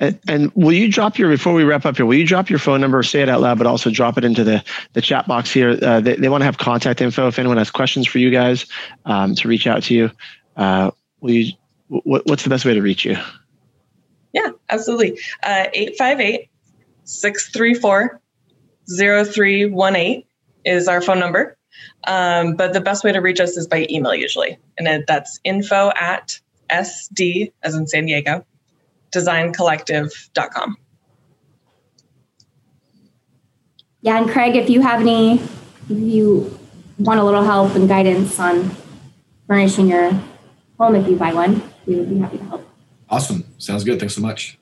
And, 0.00 0.18
and, 0.26 0.52
will 0.54 0.72
you 0.72 0.90
drop 0.90 1.18
your 1.18 1.30
before 1.30 1.54
we 1.54 1.62
wrap 1.62 1.86
up 1.86 1.96
here? 1.96 2.04
Will 2.04 2.16
you 2.16 2.26
drop 2.26 2.50
your 2.50 2.58
phone 2.58 2.80
number, 2.80 3.00
say 3.04 3.22
it 3.22 3.28
out 3.28 3.40
loud, 3.40 3.58
but 3.58 3.66
also 3.66 3.90
drop 3.90 4.18
it 4.18 4.24
into 4.24 4.42
the 4.42 4.64
the 4.94 5.00
chat 5.00 5.26
box 5.28 5.52
here? 5.52 5.78
Uh, 5.80 6.00
they, 6.00 6.16
they 6.16 6.28
want 6.28 6.40
to 6.42 6.46
have 6.46 6.58
contact 6.58 7.00
info 7.00 7.28
if 7.28 7.38
anyone 7.38 7.58
has 7.58 7.70
questions 7.70 8.06
for 8.06 8.18
you 8.18 8.30
guys 8.30 8.66
um, 9.04 9.34
to 9.36 9.46
reach 9.46 9.66
out 9.66 9.82
to 9.84 9.94
you. 9.94 10.10
Uh, 10.56 10.90
will 11.20 11.30
you? 11.30 11.52
What, 11.88 12.26
what's 12.26 12.42
the 12.42 12.50
best 12.50 12.64
way 12.64 12.74
to 12.74 12.82
reach 12.82 13.04
you? 13.04 13.16
Yeah, 14.32 14.50
absolutely. 14.68 15.18
Uh, 15.42 15.66
eight 15.72 15.96
five 15.96 16.20
eight 16.20 16.47
634 17.08 18.20
0318 18.94 20.24
is 20.64 20.88
our 20.88 21.00
phone 21.00 21.18
number. 21.18 21.56
Um, 22.06 22.54
but 22.54 22.72
the 22.72 22.80
best 22.80 23.02
way 23.02 23.12
to 23.12 23.20
reach 23.20 23.40
us 23.40 23.56
is 23.56 23.66
by 23.66 23.86
email 23.90 24.14
usually. 24.14 24.58
And 24.76 24.86
it, 24.86 25.06
that's 25.06 25.40
info 25.42 25.90
at 25.96 26.38
SD, 26.70 27.52
as 27.62 27.74
in 27.74 27.86
San 27.86 28.06
Diego, 28.06 28.44
designcollective.com. 29.12 30.76
Yeah, 34.00 34.18
and 34.18 34.30
Craig, 34.30 34.54
if 34.54 34.68
you 34.68 34.80
have 34.82 35.00
any, 35.00 35.34
if 35.34 35.90
you 35.90 36.58
want 36.98 37.20
a 37.20 37.24
little 37.24 37.42
help 37.42 37.74
and 37.74 37.88
guidance 37.88 38.38
on 38.38 38.70
furnishing 39.46 39.88
your 39.88 40.12
home 40.78 40.94
if 40.94 41.08
you 41.08 41.16
buy 41.16 41.32
one, 41.32 41.62
we 41.86 41.96
would 41.96 42.10
be 42.10 42.18
happy 42.18 42.38
to 42.38 42.44
help. 42.44 42.68
Awesome. 43.08 43.44
Sounds 43.56 43.82
good. 43.84 43.98
Thanks 43.98 44.14
so 44.14 44.20
much. 44.20 44.58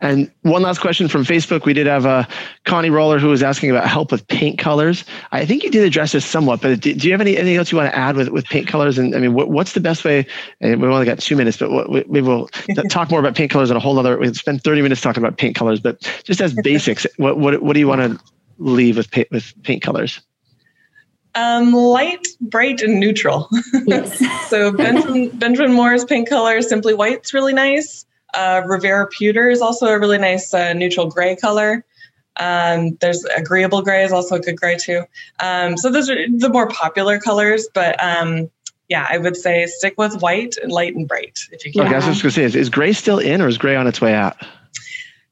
And 0.00 0.30
one 0.42 0.62
last 0.62 0.80
question 0.80 1.08
from 1.08 1.24
Facebook. 1.24 1.64
We 1.64 1.72
did 1.72 1.86
have 1.86 2.06
uh, 2.06 2.24
Connie 2.64 2.90
Roller 2.90 3.18
who 3.18 3.28
was 3.28 3.42
asking 3.42 3.70
about 3.70 3.88
help 3.88 4.12
with 4.12 4.26
paint 4.28 4.58
colors. 4.58 5.04
I 5.32 5.46
think 5.46 5.62
you 5.62 5.70
did 5.70 5.84
address 5.84 6.12
this 6.12 6.24
somewhat, 6.24 6.60
but 6.60 6.80
do, 6.80 6.94
do 6.94 7.06
you 7.06 7.12
have 7.12 7.20
any, 7.20 7.36
anything 7.36 7.56
else 7.56 7.72
you 7.72 7.78
want 7.78 7.90
to 7.90 7.98
add 7.98 8.16
with, 8.16 8.28
with 8.28 8.44
paint 8.46 8.68
colors? 8.68 8.98
And 8.98 9.14
I 9.14 9.18
mean, 9.18 9.34
what, 9.34 9.48
what's 9.48 9.72
the 9.72 9.80
best 9.80 10.04
way? 10.04 10.26
And 10.60 10.80
we 10.80 10.88
only 10.88 11.06
got 11.06 11.18
two 11.18 11.36
minutes, 11.36 11.56
but 11.56 11.70
what, 11.70 11.90
maybe 11.90 12.22
we'll 12.22 12.48
talk 12.90 13.10
more 13.10 13.20
about 13.20 13.34
paint 13.34 13.50
colors 13.50 13.70
in 13.70 13.76
a 13.76 13.80
whole 13.80 13.98
other. 13.98 14.18
We'll 14.18 14.34
spend 14.34 14.62
30 14.62 14.82
minutes 14.82 15.00
talking 15.00 15.22
about 15.22 15.38
paint 15.38 15.56
colors, 15.56 15.80
but 15.80 16.00
just 16.24 16.40
as 16.40 16.54
basics, 16.62 17.06
what, 17.16 17.38
what, 17.38 17.62
what 17.62 17.72
do 17.74 17.80
you 17.80 17.88
want 17.88 18.02
to 18.02 18.24
leave 18.58 18.96
with 18.96 19.10
paint, 19.10 19.30
with 19.30 19.52
paint 19.62 19.82
colors? 19.82 20.20
Um, 21.34 21.72
light, 21.72 22.26
bright, 22.42 22.82
and 22.82 23.00
neutral. 23.00 23.48
Yes. 23.86 24.22
so 24.50 24.70
Benjamin, 24.70 25.30
Benjamin 25.30 25.72
Moore's 25.72 26.04
paint 26.04 26.28
color, 26.28 26.60
Simply 26.60 26.92
White's 26.92 27.32
really 27.32 27.54
nice. 27.54 28.04
Uh, 28.34 28.62
Revere 28.64 29.06
Pewter 29.08 29.48
is 29.50 29.60
also 29.60 29.86
a 29.86 29.98
really 29.98 30.18
nice 30.18 30.52
uh, 30.54 30.72
neutral 30.72 31.06
gray 31.06 31.36
color. 31.36 31.84
Um, 32.36 32.96
there's 33.00 33.24
agreeable 33.36 33.82
gray 33.82 34.04
is 34.04 34.12
also 34.12 34.36
a 34.36 34.40
good 34.40 34.56
gray 34.56 34.76
too. 34.76 35.04
Um, 35.40 35.76
so 35.76 35.90
those 35.90 36.08
are 36.08 36.16
the 36.28 36.48
more 36.48 36.68
popular 36.68 37.18
colors, 37.18 37.68
but 37.74 38.02
um, 38.02 38.50
yeah, 38.88 39.06
I 39.08 39.18
would 39.18 39.36
say 39.36 39.66
stick 39.66 39.94
with 39.98 40.20
white, 40.22 40.56
light, 40.66 40.94
and 40.94 41.06
bright 41.06 41.38
if 41.50 41.64
you 41.64 41.72
can. 41.72 41.82
Okay, 41.82 41.92
I 41.92 41.96
was 41.96 42.06
just 42.06 42.22
gonna 42.22 42.32
say, 42.32 42.44
is, 42.44 42.56
is 42.56 42.70
gray 42.70 42.92
still 42.92 43.18
in 43.18 43.42
or 43.42 43.48
is 43.48 43.58
gray 43.58 43.76
on 43.76 43.86
its 43.86 44.00
way 44.00 44.14
out? 44.14 44.36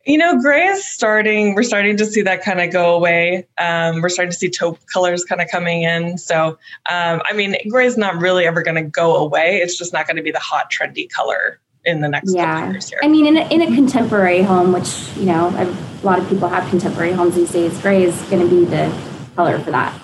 You 0.07 0.19
know, 0.19 0.41
gray 0.41 0.67
is 0.67 0.87
starting. 0.87 1.55
We're 1.55 1.63
starting 1.63 1.97
to 1.99 2.07
see 2.07 2.23
that 2.23 2.43
kind 2.43 2.61
of 2.61 2.73
go 2.73 2.95
away. 2.95 3.47
Um, 3.59 4.01
we're 4.01 4.09
starting 4.09 4.33
to 4.33 4.37
see 4.37 4.49
taupe 4.49 4.79
colors 4.93 5.25
kind 5.25 5.43
of 5.43 5.49
coming 5.49 5.83
in. 5.83 6.17
So, 6.17 6.59
um, 6.91 7.21
I 7.25 7.35
mean, 7.35 7.55
gray 7.69 7.85
is 7.85 7.99
not 7.99 8.17
really 8.17 8.47
ever 8.47 8.63
going 8.63 8.77
to 8.77 8.83
go 8.83 9.17
away. 9.17 9.59
It's 9.59 9.77
just 9.77 9.93
not 9.93 10.07
going 10.07 10.17
to 10.17 10.23
be 10.23 10.31
the 10.31 10.39
hot, 10.39 10.71
trendy 10.71 11.09
color 11.09 11.61
in 11.85 12.01
the 12.01 12.09
next 12.09 12.35
yeah. 12.35 12.71
years 12.71 12.90
here. 12.90 13.01
I 13.03 13.09
mean, 13.09 13.27
in 13.27 13.37
a, 13.37 13.49
in 13.49 13.62
a 13.62 13.66
contemporary 13.75 14.43
home, 14.43 14.73
which, 14.73 15.09
you 15.16 15.27
know, 15.27 15.49
a 15.49 16.05
lot 16.05 16.19
of 16.19 16.29
people 16.29 16.49
have 16.49 16.69
contemporary 16.69 17.12
homes 17.12 17.35
these 17.35 17.53
days, 17.53 17.81
gray 17.81 18.05
is 18.05 18.21
going 18.23 18.43
to 18.43 18.49
be 18.49 18.64
the 18.64 18.95
color 19.37 19.59
for 19.59 19.71
that, 19.71 20.01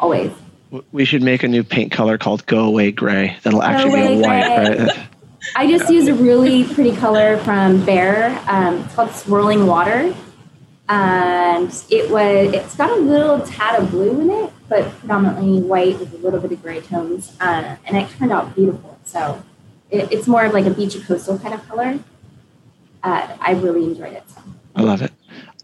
always. 0.00 0.32
We 0.90 1.04
should 1.04 1.22
make 1.22 1.42
a 1.42 1.48
new 1.48 1.62
paint 1.62 1.92
color 1.92 2.16
called 2.16 2.46
Go 2.46 2.64
Away 2.64 2.92
Gray. 2.92 3.36
That'll 3.42 3.62
actually 3.62 3.90
be 3.90 4.14
a 4.14 4.20
white. 4.20 4.78
Right? 4.78 5.08
I 5.56 5.66
just 5.66 5.92
use 5.92 6.08
a 6.08 6.14
really 6.14 6.64
pretty 6.64 6.96
color 6.96 7.36
from 7.38 7.82
Behr. 7.82 8.36
Um, 8.46 8.78
it's 8.78 8.94
called 8.94 9.10
Swirling 9.10 9.66
Water. 9.66 10.14
And 10.88 11.84
it 11.90 12.10
was, 12.10 12.52
it's 12.54 12.76
got 12.76 12.90
a 12.90 13.00
little 13.00 13.40
tad 13.40 13.82
of 13.82 13.90
blue 13.90 14.20
in 14.20 14.30
it, 14.30 14.52
but 14.68 14.90
predominantly 14.98 15.60
white 15.60 15.98
with 15.98 16.12
a 16.12 16.18
little 16.18 16.40
bit 16.40 16.52
of 16.52 16.62
gray 16.62 16.80
tones. 16.80 17.36
Uh, 17.40 17.76
and 17.86 17.96
it 17.96 18.08
turned 18.10 18.32
out 18.32 18.54
beautiful. 18.54 18.98
So 19.04 19.42
it, 19.92 20.10
it's 20.10 20.26
more 20.26 20.44
of 20.44 20.52
like 20.52 20.66
a 20.66 20.70
beachy 20.70 21.00
coastal 21.00 21.38
kind 21.38 21.54
of 21.54 21.68
color. 21.68 21.98
Uh, 23.02 23.36
I 23.40 23.52
really 23.52 23.84
enjoyed 23.84 24.14
it. 24.14 24.24
So. 24.28 24.40
I 24.74 24.82
love 24.82 25.02
it. 25.02 25.12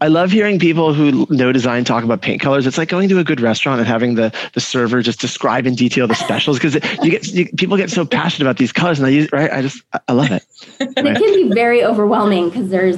I 0.01 0.07
love 0.07 0.31
hearing 0.31 0.59
people 0.59 0.93
who 0.93 1.27
know 1.29 1.51
design 1.51 1.83
talk 1.83 2.05
about 2.05 2.21
paint 2.21 2.41
colors. 2.41 2.65
It's 2.65 2.77
like 2.77 2.87
going 2.87 3.09
to 3.09 3.19
a 3.19 3.23
good 3.23 3.41
restaurant 3.41 3.79
and 3.79 3.87
having 3.87 4.15
the 4.15 4.33
the 4.53 4.61
server 4.61 5.01
just 5.01 5.19
describe 5.19 5.67
in 5.67 5.75
detail 5.75 6.07
the 6.07 6.15
specials 6.15 6.57
because 6.57 6.75
you 7.03 7.11
get 7.11 7.27
you, 7.27 7.49
people 7.57 7.75
get 7.75 7.89
so 7.89 8.05
passionate 8.05 8.47
about 8.47 8.57
these 8.57 8.71
colors 8.71 8.99
and 8.99 9.07
I 9.07 9.09
use 9.09 9.29
right. 9.33 9.51
I 9.51 9.61
just 9.61 9.83
I 10.07 10.13
love 10.13 10.31
it. 10.31 10.45
and 10.79 11.07
it 11.07 11.17
can 11.17 11.49
be 11.49 11.53
very 11.53 11.83
overwhelming 11.83 12.49
because 12.49 12.69
there's 12.69 12.97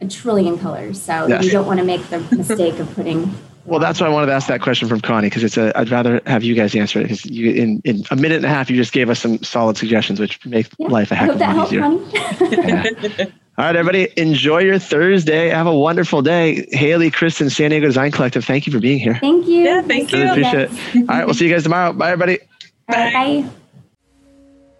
a 0.00 0.06
trillion 0.08 0.56
colors, 0.58 1.00
so 1.00 1.26
yes. 1.26 1.44
you 1.44 1.50
don't 1.50 1.66
want 1.66 1.80
to 1.80 1.84
make 1.84 2.06
the 2.08 2.20
mistake 2.36 2.78
of 2.78 2.94
putting 2.94 3.34
well, 3.64 3.80
that's 3.80 4.00
why 4.00 4.06
I 4.06 4.10
wanted 4.10 4.26
to 4.26 4.32
ask 4.32 4.48
that 4.48 4.60
question 4.60 4.88
from 4.88 5.00
Connie 5.00 5.28
because 5.28 5.44
it's 5.44 5.56
a. 5.56 5.76
I'd 5.78 5.90
rather 5.90 6.20
have 6.26 6.42
you 6.42 6.54
guys 6.54 6.74
answer 6.74 7.00
it 7.00 7.04
because 7.04 7.24
you 7.26 7.50
in, 7.52 7.80
in 7.84 8.04
a 8.10 8.16
minute 8.16 8.36
and 8.36 8.44
a 8.44 8.48
half 8.48 8.70
you 8.70 8.76
just 8.76 8.92
gave 8.92 9.10
us 9.10 9.20
some 9.20 9.42
solid 9.42 9.76
suggestions, 9.76 10.18
which 10.18 10.44
make 10.46 10.68
yeah. 10.78 10.88
life 10.88 11.10
a 11.10 11.14
heck 11.14 11.30
of 11.30 11.36
a 11.36 11.38
lot 11.38 11.66
easier. 11.66 11.80
yeah. 12.50 13.24
All 13.58 13.66
right, 13.66 13.76
everybody, 13.76 14.08
enjoy 14.16 14.60
your 14.60 14.78
Thursday. 14.78 15.50
Have 15.50 15.66
a 15.66 15.76
wonderful 15.76 16.22
day. 16.22 16.66
Haley, 16.72 17.10
Kristen, 17.10 17.50
San 17.50 17.70
Diego 17.70 17.86
Design 17.86 18.10
Collective, 18.10 18.42
thank 18.42 18.66
you 18.66 18.72
for 18.72 18.80
being 18.80 18.98
here. 18.98 19.16
Thank 19.16 19.46
you. 19.46 19.64
Yeah, 19.64 19.82
thank 19.82 20.10
really 20.12 20.24
you. 20.24 20.30
Appreciate 20.30 20.70
yes. 20.70 20.94
it. 20.94 20.98
All 21.00 21.16
right, 21.16 21.24
we'll 21.26 21.34
see 21.34 21.46
you 21.46 21.52
guys 21.52 21.64
tomorrow. 21.64 21.92
Bye, 21.92 22.12
everybody. 22.12 22.38
Bye. 22.86 23.12
Bye. 23.12 23.50